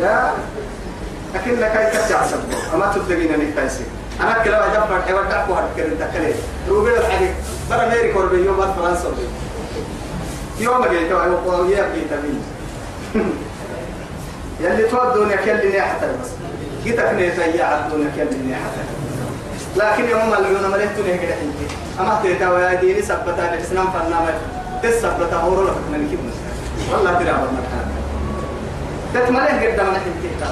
يا 0.00 0.32
لكن 1.34 1.60
لك 1.60 1.76
أي 1.76 1.86
كتير 1.90 2.18
سبب 2.30 2.74
أما 2.74 2.92
تدقين 2.94 3.48
نكتايسي 3.48 3.84
أنا 4.20 4.44
كلا 4.44 4.72
أجمع 4.72 5.00
حوار 5.08 5.24
تعبو 5.30 5.54
هاد 5.54 5.64
كلا 5.76 6.06
تكلي 6.06 6.34
روبي 6.68 6.96
الحديث 6.96 7.30
برا 7.70 7.88
ميري 7.88 8.12
كوربي 8.12 8.44
يوم 8.44 8.56
بعد 8.56 8.68
فرنسا 8.68 9.08
يوم 10.58 10.84
جيت 10.84 11.12
أيوة 11.12 11.68
يا 11.70 11.88
بيت 11.94 12.12
مين 12.22 12.42
يلي 14.60 14.82
تودون 14.82 15.30
يكلني 15.30 15.80
حتى 15.80 16.06
بس 16.06 16.30
جيتك 16.84 17.12
نيتا 17.14 17.46
يا 17.46 17.64
عدون 17.64 18.00
يكلني 18.06 18.54
حتى 18.54 18.84
لكن 19.76 20.10
يوم 20.10 20.30
ما 20.30 20.38
العيون 20.38 20.70
مليت 20.70 20.98
ليه 21.04 21.16
كده 21.16 21.34
انت 21.34 21.70
أما 22.00 22.20
تيتا 22.22 22.50
ويا 22.50 22.74
ديني 22.74 23.02
سبتا 23.02 23.54
الاسلام 23.54 23.86
فنامه 23.90 24.34
تسبتا 24.82 25.36
هورو 25.36 25.62
لك 25.62 25.76
من 25.92 26.08
كيف 26.10 26.20
والله 26.92 27.12
ترى 27.12 27.24
بالمكان 27.24 27.86
تتملك 29.14 29.72
قدام 29.72 29.86
انت 29.86 30.44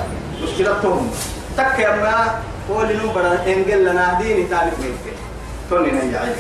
مشكلتهم. 0.43 1.11
تك 1.57 1.79
يا 1.79 1.97
ما 1.97 2.41
هو 2.71 2.83
اللي 2.83 2.95
نمبر 2.95 3.39
انجل 3.47 3.85
لنا 3.85 4.19
ديني 4.23 4.45
تعرف 4.47 4.81
ميت 4.81 5.15
توني 5.71 5.91
نيا 5.91 6.35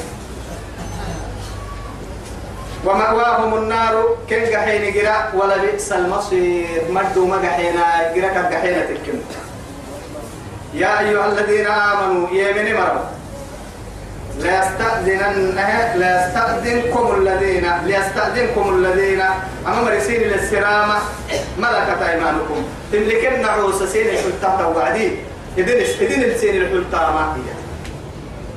ومأواهم 2.84 3.54
النار 3.54 4.16
كن 4.30 4.44
جحين 4.44 4.94
جرا 4.94 5.30
ولا 5.34 5.56
بئس 5.56 5.92
المصير 5.92 6.66
مدوا 6.90 7.26
ما 7.26 7.42
جحينا 7.42 8.12
جرا 8.14 8.28
كجحينا 8.28 8.80
تكن 8.86 9.18
يا 10.74 11.00
أيها 11.00 11.26
الذين 11.26 11.66
آمنوا 11.66 12.28
يمن 12.32 12.74
مروا 12.74 13.04
لا 14.38 14.58
يستأذنن 14.58 15.54
لا 15.54 16.26
يستأذنكم 16.26 17.14
الذين 17.14 17.66
ليستأذنكم 17.84 18.74
الذين 18.74 19.20
أما 19.66 19.82
مرسين 19.82 20.20
للسرامة 20.20 20.94
ملكت 21.58 22.02
أيمانكم 22.02 22.62
اللي 22.94 23.20
كنا 23.26 23.48
عوس 23.48 23.82
سين 23.82 24.08
الحلطة 24.08 24.68
وبعدين 24.68 25.16
إذن 25.58 25.80
إذن 26.00 26.22
السين 26.22 26.62
الحلطة 26.62 26.98
ما 26.98 27.36
هي. 27.36 27.52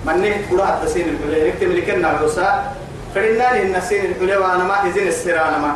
من 0.06 0.22
نهت 0.22 0.52
قرأت 0.52 0.88
سين 0.88 1.10
الحلطة 1.10 1.48
نكتب 1.48 1.64
اللي 1.64 1.82
كنا 1.82 2.08
عوسا 2.08 2.74
فرنا 3.16 3.54
لي 3.54 3.62
النسين 3.62 4.06
الحلوة 4.06 4.48
وأنا 4.48 4.64
ما 4.64 4.86
إذن 4.86 5.08
السرانة 5.08 5.58
ما. 5.58 5.76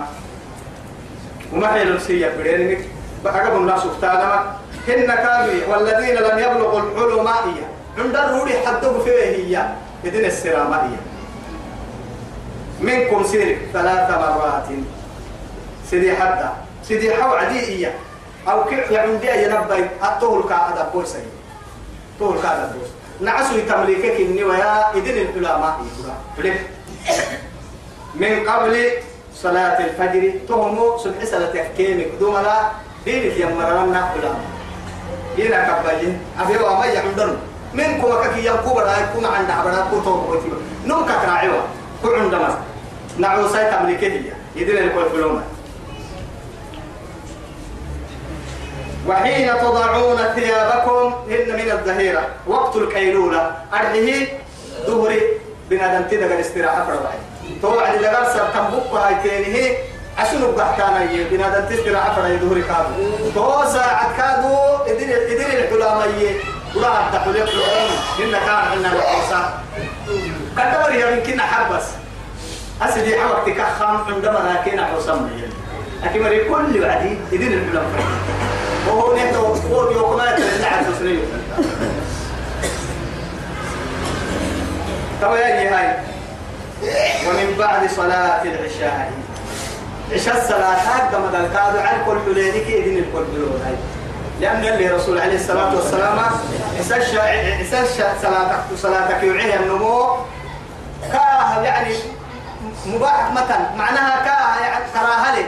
وما 1.53 1.75
هي 1.75 1.81
الرسية 1.81 2.27
بدينك 2.27 2.79
بقى 3.23 3.59
من 3.59 3.67
لا 3.67 3.77
سفتانا 3.79 4.25
ما. 4.25 4.55
هن 4.87 5.05
كامي 5.05 5.61
والذين 5.69 6.15
لم 6.15 6.39
يبلغوا 6.39 6.79
الحلم 6.79 7.27
هي. 7.27 7.63
عند 7.97 8.15
الروري 8.15 8.53
حدوا 8.65 9.03
فيه 9.03 9.11
هي. 9.11 9.65
إذن 10.05 10.25
السرانة 10.25 10.75
هي. 10.75 10.97
منكم 12.81 13.23
سير 13.23 13.57
ثلاث 13.73 14.09
مرات. 14.09 14.67
سيدي 15.89 16.15
حتى 16.15 16.49
سيدي 16.83 17.13
حو 17.13 17.33
عديئية 17.33 17.93
أو 18.49 18.63
كيف 18.65 18.91
يعمل 18.91 19.19
دي 19.19 19.27
ينبي 19.43 19.89
الطول 20.03 20.49
كعادة 20.49 20.89
بوسي 20.93 21.23
طول 22.19 22.41
كعادة 22.43 22.71
بوسي 22.71 22.91
نعسوا 23.21 23.59
تمليكك 23.69 24.21
إني 24.21 24.43
ويا 24.43 24.93
إذن 24.93 25.17
العلماء 25.37 25.79
يقول 26.37 26.53
من 28.15 28.49
قبل 28.49 28.91
صلاة 29.35 29.85
الفجر 29.85 30.31
تهمو 30.47 30.97
سبح 30.97 31.25
صلاة 31.25 31.67
كيمك 31.77 32.07
دوملا. 32.19 32.71
دين 33.05 33.31
يمرنا 33.41 34.11
كلا 34.13 34.31
هنا 35.37 35.59
كباجين 35.67 36.19
أبي 36.39 36.57
وما 36.63 36.85
يعمدن 36.85 37.37
منكم 37.73 38.11
كي 38.35 38.45
ينكو 38.45 38.73
بدا 38.73 38.97
يكون 38.97 39.25
عند 39.25 39.49
عبدا 39.51 39.85
كتب 39.91 40.29
وتيبا 40.29 40.57
نم 40.85 41.05
كراعوا 41.05 41.61
كل 42.03 42.15
عندما 42.15 42.57
نعو 43.17 43.47
سايت 43.47 43.73
أمريكية 43.73 44.33
يدين 44.55 44.77
الكل 44.77 45.09
فلوما 45.09 45.43
وحين 49.09 49.49
تضعون 49.61 50.17
ثيابكم 50.35 51.13
إن 51.29 51.55
من 51.55 51.71
الظهيرة. 51.71 52.27
وقت 52.47 52.75
الكيلولة 52.75 53.51
أرده 53.73 54.27
ظهري 54.87 55.21
بنادم 55.69 56.07
تدق 56.07 56.33
الاستراحة 56.35 56.85
فرضعي 56.85 57.19
توعد 57.61 58.01
لغار 58.01 58.25
سر 58.33 58.47
تنبق 58.53 58.93
هاي 58.93 59.15
تينه 59.23 59.77
عشان 60.17 60.41
بحتانا 60.57 61.11
يي 61.11 61.23
بنادم 61.23 61.75
تستراحة 61.75 62.15
فرضعي 62.15 62.37
ظهري 62.37 62.61
كادو 62.61 63.31
تو 63.35 63.71
ساعة 63.73 64.17
كادو 64.17 64.55
إدري 64.87 65.15
إدري 65.33 65.59
الحلامية 65.59 66.31
ولا 66.75 66.87
عبد 66.87 67.15
حليق 67.17 67.49
العلم. 67.49 67.91
إن 68.19 68.31
كان 68.31 68.55
عندنا 68.55 68.93
الحوصة 68.93 69.53
كتبر 70.57 70.95
يا 70.95 71.09
يمكن 71.09 71.41
حبس. 71.41 71.83
أسدي 72.81 73.19
حوقتك 73.19 73.61
خام 73.79 73.97
عندما 74.13 74.55
راكينا 74.55 74.85
حوصة 74.85 75.29
لكن 76.03 76.23
مري 76.23 76.39
كل 76.43 76.83
وعدي 76.83 77.17
إدري 77.33 77.53
الحلام 77.53 77.85
وهو 78.87 79.15
نهتو 79.15 79.45
هو 79.45 79.91
يوكما 79.91 80.23
يتلعب 80.23 80.93
تسريو 80.93 81.19
تو 85.21 85.35
يا 85.35 85.77
هاي. 85.77 85.95
ومن 87.27 87.55
بعد 87.59 87.89
صلاة 87.89 88.43
العشاء. 88.43 89.11
عشاء 90.13 90.37
الصلاة 90.37 90.75
هذا 90.75 91.19
ما 91.19 91.59
قال 91.59 91.79
عن 91.79 92.05
كل 92.05 92.19
حلينك 92.25 92.67
إذن 92.67 92.97
الكل 92.97 93.43
هاي. 93.65 93.75
لأن 94.41 94.73
اللي 94.73 94.87
رسول 94.87 95.19
عليه 95.19 95.35
الصلاة 95.35 95.75
والسلام 95.75 96.19
إساش 96.79 97.07
صلاتك 98.21 98.59
صلاتك 98.77 99.23
يعيه 99.23 99.55
النمو 99.55 100.17
كاه 101.11 101.61
يعني 101.63 101.95
مباح 102.85 103.31
مثلا. 103.31 103.75
معناها 103.77 104.25
كاه 104.25 104.65
يعني 104.65 104.85
كراهة 104.93 105.35
لي 105.35 105.45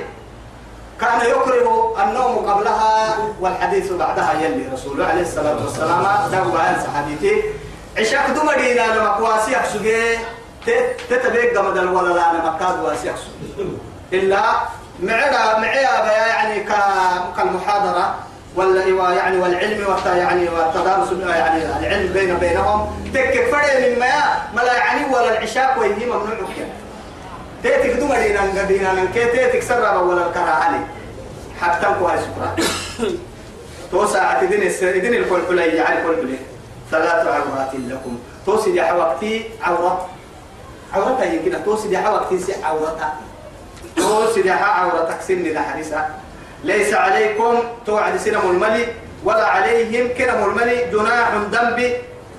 كان 1.01 1.29
يكره 1.29 1.95
النوم 2.03 2.49
قبلها 2.49 3.17
والحديث 3.39 3.91
بعدها. 3.91 4.33
يلي 4.41 4.69
رسول 4.73 5.01
عليه 5.01 5.21
الصلاة 5.21 5.55
والسلام 5.65 6.03
دعوا 6.31 6.59
عن 6.59 6.83
صحابيتي 6.87 7.41
عشاك 7.97 8.29
دو 8.29 8.43
مدينة 8.43 8.85
لما 8.85 9.15
كواسي 9.17 9.55
أحسوجي 9.55 10.17
تتبيق 11.09 11.57
قمد 11.59 11.77
الولا 11.77 12.13
لا 12.13 12.31
أنا 12.31 12.51
مكاد 12.51 12.79
واسي 12.79 13.11
إلا 14.13 14.41
معنا 14.99 15.59
معيا 15.59 16.05
يعني 16.27 16.63
كالمحاضرة 17.37 18.15
ولا 18.55 19.13
يعني 19.13 19.37
والعلم 19.37 19.85
وتا 19.87 20.15
يعني 20.15 20.49
والتدارس 20.49 21.07
يعني 21.29 21.63
العلم 21.79 22.13
بين 22.13 22.35
بينهم 22.35 23.09
تك 23.13 23.47
فرق 23.51 23.89
من 23.89 23.99
ما 23.99 24.11
ملا 24.53 24.73
يعني 24.77 25.13
ولا 25.13 25.37
العشاء 25.37 25.79
ويهي 25.79 26.05
ممنوع. 26.05 26.49
كده 26.57 26.67
تيتك 27.63 27.99
دو 27.99 28.07
مدينة 28.07 28.63
مدينة 28.63 29.07
كي 29.13 29.25
تيتك 29.25 29.61
سرب 29.61 30.07
ولا 30.07 30.27
الكرا 30.27 30.41
علي. 30.41 30.79
حتى 31.61 31.85
هاي 31.85 32.17
شكرا. 32.17 32.55
توسع 33.91 34.41
تدين 34.41 34.61
الدين 34.81 35.13
الكل 35.13 35.41
كل 35.47 35.59
يعني 35.59 36.03
كل 36.03 36.15
كل 36.21 36.35
ثلاث 36.91 37.27
عورات 37.27 37.71
لكم. 37.73 38.19
توسي 38.45 38.75
يا 38.75 38.83
حوقتي 38.83 39.43
عورة. 39.61 40.09
عورتها 40.93 41.25
يمكن 41.25 41.53
يا 41.91 41.99
حوقتي 41.99 42.39
سي 42.39 42.53
عورتها. 42.63 43.13
توسي 43.95 44.41
يا 44.47 44.53
عورتك 44.53 45.21
سن 45.21 45.43
لحديثها 45.43 46.09
ليس 46.63 46.93
عليكم 46.93 47.59
توعد 47.85 48.17
سنم 48.17 48.41
الملي 48.49 48.85
ولا 49.23 49.45
عليهم 49.45 50.07
كرم 50.17 50.43
الملي 50.49 50.85
جناح 50.91 51.33
ذنب 51.51 51.93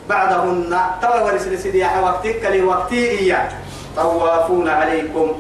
بعدهن. 0.09 0.79
توا 1.03 1.21
ورس 1.21 1.43
لسيدي 1.43 1.85
وقتك 2.03 2.45
لوقتي 2.45 3.11
إياه. 3.11 3.49
طوافون 3.97 4.69
عليكم. 4.69 5.33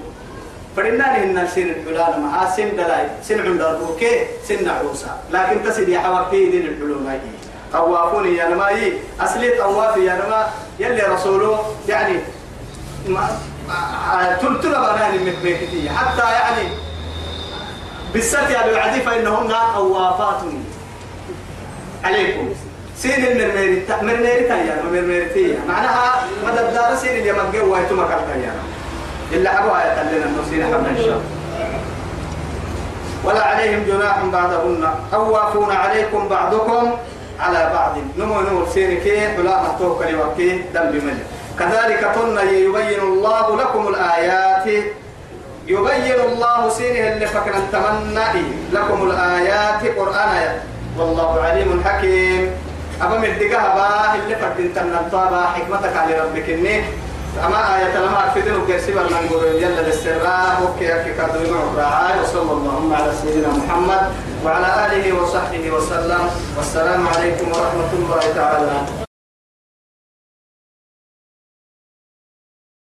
فرنا 0.76 1.04
لهن 1.04 1.48
سن 1.54 1.62
الحلال 1.62 2.20
مع 2.20 2.50
سن 2.50 2.76
دلاي 2.76 3.06
سن 3.22 3.40
عند 3.40 3.60
الروكي 3.60 4.26
سن 4.48 4.68
عروسا 4.68 5.20
لكن 5.32 5.62
تسد 5.64 5.88
يا 5.88 6.00
حوقتي 6.00 6.50
دين 6.50 6.66
الحلول 6.66 7.04
طوافون 7.72 8.36
يا 8.36 8.48
نماي 8.48 8.92
أصلي 9.20 9.50
طواف 9.50 9.96
يا 9.96 10.14
نما 10.14 10.48
يلي 10.78 11.02
رسوله 11.02 11.76
يعني 11.88 12.16
ما 13.08 13.28
تلتلا 14.40 14.92
بنان 14.92 15.12
من 15.24 15.34
حتى 15.88 16.32
يعني 16.32 16.68
بالست 18.12 18.50
يا 18.50 18.66
بالعدي 18.66 19.00
فإنهن 19.00 19.52
طوافات 19.74 20.40
عليكم. 22.04 22.48
سين 23.02 23.24
المرميري 23.24 23.82
مرميري 24.02 24.44
تايا 24.48 24.82
مرميري 24.84 25.58
معناها 25.68 26.24
مدى 26.46 26.60
الدار 26.60 26.96
سين 26.96 27.18
اللي 27.18 27.32
مجي 27.32 27.60
وهيتو 27.60 27.94
مكان 27.94 28.18
تايا 28.28 28.52
إلا 29.32 29.58
أبوها 29.58 29.80
يتلنا 29.92 30.26
النصين 30.26 30.64
حمنا 30.64 30.90
إن 30.90 30.96
شاء 31.04 31.20
ولا 33.24 33.42
عليهم 33.42 33.82
جناح 33.86 34.24
بعدهن. 34.24 34.94
طوافون 35.12 35.72
عليكم 35.72 36.28
بعضكم 36.28 36.90
على 37.40 37.70
بعض. 37.74 37.94
نمو 38.18 38.40
نور 38.40 38.68
سيركي 38.74 39.20
حلا 39.20 39.62
محتوك 39.62 40.02
لوكي 40.02 40.62
دم 40.74 40.86
بمجد 40.90 41.22
كذلك 41.58 42.00
تن 42.14 42.38
يبين 42.48 43.00
الله 43.00 43.56
لكم 43.56 43.88
الآيات. 43.88 44.66
يبين 45.66 46.20
الله 46.28 46.68
سينه 46.68 47.12
اللي 47.12 47.26
فكر 47.26 47.54
تمنى 47.72 48.42
لكم 48.72 49.10
الآيات. 49.10 49.82
قرآن 49.98 50.32
والله 50.98 51.42
عليم 51.42 51.84
حكيم. 51.84 52.50
أبا 53.02 53.18
مدقها 53.18 53.74
با 53.74 54.22
اللي 54.22 54.36
فكر 54.36 54.66
تمنى 54.74 54.96
حكمتك 55.46 55.96
على 55.96 56.20
ربك 56.20 56.50
إني. 56.50 56.84
أما 57.46 57.76
آية 57.76 57.98
لما 57.98 58.26
أكفدن 58.26 58.54
وكرسي 58.56 58.92
بالنقول 58.92 59.44
يلا 59.62 59.80
للسراء 59.80 60.62
وكي 60.62 61.00
أكي 61.00 61.12
كادو 61.14 61.38
يمعوا 61.44 61.70
وصلى 62.22 62.52
اللهم 62.52 62.94
على 62.94 63.12
سيدنا 63.22 63.48
محمد 63.48 64.02
وعلى 64.44 64.68
آله 64.86 65.22
وصحبه 65.22 65.70
وسلم. 65.70 66.30
والسلام 66.56 67.08
عليكم 67.08 67.48
ورحمة 67.48 67.92
الله 67.92 68.22
تعالى. 68.34 68.76